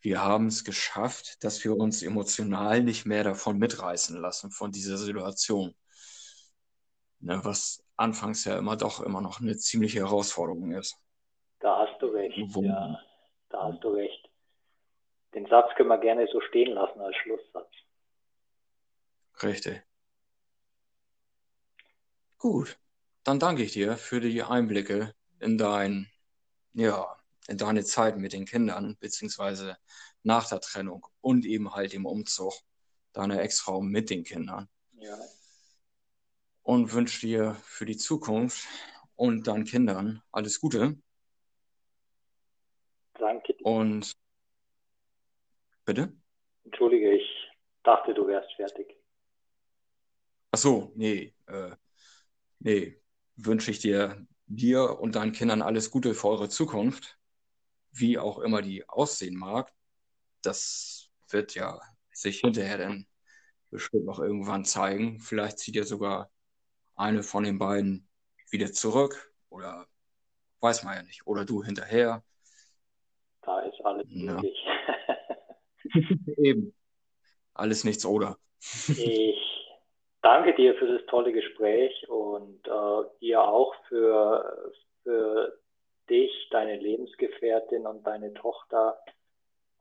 Wir 0.00 0.22
haben 0.22 0.46
es 0.46 0.64
geschafft, 0.64 1.44
dass 1.44 1.62
wir 1.62 1.76
uns 1.76 2.02
emotional 2.02 2.82
nicht 2.82 3.06
mehr 3.06 3.22
davon 3.22 3.58
mitreißen 3.58 4.20
lassen, 4.20 4.50
von 4.50 4.72
dieser 4.72 4.96
Situation. 4.96 5.74
Ne, 7.22 7.40
was 7.44 7.84
anfangs 7.96 8.44
ja 8.44 8.58
immer 8.58 8.76
doch 8.76 9.00
immer 9.00 9.20
noch 9.20 9.40
eine 9.40 9.56
ziemliche 9.56 10.00
Herausforderung 10.00 10.72
ist. 10.72 10.98
Da 11.60 11.78
hast 11.78 12.02
du 12.02 12.06
recht, 12.06 12.36
Wo, 12.48 12.64
ja, 12.64 13.00
da 13.48 13.62
hast 13.62 13.82
du 13.84 13.90
recht. 13.90 14.28
Den 15.32 15.46
Satz 15.46 15.72
können 15.76 15.88
wir 15.88 15.98
gerne 15.98 16.26
so 16.32 16.40
stehen 16.40 16.74
lassen 16.74 17.00
als 17.00 17.16
Schlusssatz. 17.16 17.70
Richtig. 19.40 19.82
Gut, 22.38 22.76
dann 23.22 23.38
danke 23.38 23.62
ich 23.62 23.72
dir 23.72 23.96
für 23.96 24.20
die 24.20 24.42
Einblicke 24.42 25.14
in 25.38 25.58
dein, 25.58 26.10
ja, 26.74 27.16
in 27.46 27.56
deine 27.56 27.84
Zeit 27.84 28.16
mit 28.16 28.32
den 28.32 28.46
Kindern, 28.46 28.96
beziehungsweise 28.98 29.76
nach 30.24 30.48
der 30.48 30.60
Trennung 30.60 31.06
und 31.20 31.44
eben 31.44 31.72
halt 31.72 31.92
dem 31.92 32.04
Umzug 32.04 32.52
deiner 33.12 33.40
Ex-Frau 33.40 33.80
mit 33.80 34.10
den 34.10 34.24
Kindern. 34.24 34.68
Ja. 34.94 35.16
Und 36.62 36.92
wünsche 36.92 37.26
dir 37.26 37.54
für 37.62 37.84
die 37.84 37.96
Zukunft 37.96 38.66
und 39.16 39.46
deinen 39.46 39.64
Kindern 39.64 40.22
alles 40.30 40.60
Gute. 40.60 40.96
Danke. 43.14 43.54
Und 43.62 44.16
bitte? 45.84 46.12
Entschuldige, 46.64 47.12
ich 47.12 47.50
dachte, 47.82 48.14
du 48.14 48.26
wärst 48.26 48.52
fertig. 48.54 48.96
Ach 50.52 50.58
so, 50.58 50.92
nee, 50.94 51.34
äh, 51.46 51.74
nee, 52.58 53.00
wünsche 53.36 53.70
ich 53.70 53.78
dir, 53.78 54.26
dir 54.46 55.00
und 55.00 55.14
deinen 55.16 55.32
Kindern 55.32 55.62
alles 55.62 55.90
Gute 55.90 56.14
für 56.14 56.28
eure 56.28 56.48
Zukunft, 56.48 57.18
wie 57.90 58.18
auch 58.18 58.38
immer 58.38 58.62
die 58.62 58.88
aussehen 58.88 59.36
mag. 59.36 59.72
Das 60.42 61.10
wird 61.30 61.54
ja 61.54 61.80
sich 62.12 62.40
hinterher 62.40 62.78
dann 62.78 63.06
bestimmt 63.70 64.04
noch 64.04 64.18
irgendwann 64.20 64.64
zeigen. 64.64 65.20
Vielleicht 65.20 65.58
zieht 65.58 65.76
ihr 65.76 65.84
sogar 65.84 66.30
eine 66.96 67.22
von 67.22 67.44
den 67.44 67.58
beiden 67.58 68.08
wieder 68.50 68.72
zurück 68.72 69.32
oder 69.50 69.86
weiß 70.60 70.84
man 70.84 70.96
ja 70.96 71.02
nicht. 71.02 71.26
Oder 71.26 71.44
du 71.44 71.62
hinterher. 71.62 72.22
Da 73.42 73.60
ist 73.60 73.84
alles 73.84 74.06
ja. 74.08 74.34
möglich. 74.34 74.66
Eben. 76.38 76.74
Alles 77.54 77.84
nichts 77.84 78.06
oder. 78.06 78.38
ich 78.88 79.36
danke 80.22 80.54
dir 80.54 80.74
für 80.76 80.86
das 80.86 81.04
tolle 81.06 81.32
Gespräch 81.32 82.08
und 82.08 82.66
äh, 82.66 83.18
dir 83.20 83.42
auch 83.42 83.74
für, 83.88 84.72
für 85.02 85.58
dich, 86.08 86.30
deine 86.50 86.76
Lebensgefährtin 86.76 87.86
und 87.86 88.06
deine 88.06 88.32
Tochter 88.34 88.98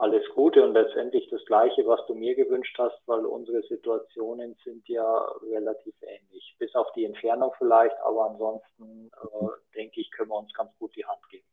alles 0.02 0.24
Gute 0.34 0.64
und 0.66 0.74
letztendlich 0.74 1.30
das 1.30 1.46
Gleiche, 1.46 1.86
was 1.86 2.00
du 2.08 2.16
mir 2.16 2.36
gewünscht 2.36 2.76
hast, 2.80 3.00
weil 3.06 3.24
unsere 3.24 3.62
Situationen 3.64 4.56
sind 4.64 4.88
ja 4.88 5.26
relativ 5.44 5.94
ähnlich. 6.02 6.56
Bis 6.58 6.74
auf 6.74 6.92
die 6.94 7.06
Entfernung 7.06 7.52
vielleicht, 7.60 7.96
aber 8.04 8.32
ansonsten 8.32 9.12
äh, 9.22 9.48
denke 9.76 10.02
ich, 10.02 10.10
können 10.12 10.30
wir 10.30 10.38
uns 10.38 10.52
ganz 10.54 10.72
gut 10.80 10.96
die 10.96 11.06
Hand 11.06 11.22
geben. 11.30 11.46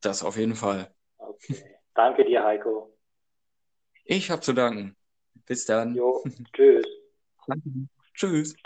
Das 0.00 0.24
auf 0.24 0.36
jeden 0.38 0.54
Fall. 0.54 0.90
Okay. 1.18 1.78
Danke 1.94 2.24
dir, 2.24 2.42
Heiko. 2.42 2.96
Ich 4.04 4.30
habe 4.30 4.40
zu 4.40 4.54
danken. 4.54 4.96
Bis 5.44 5.66
dann. 5.66 5.94
Jo, 5.94 6.22
tschüss. 6.54 6.86
Danke. 7.46 7.68
Tschüss. 8.14 8.56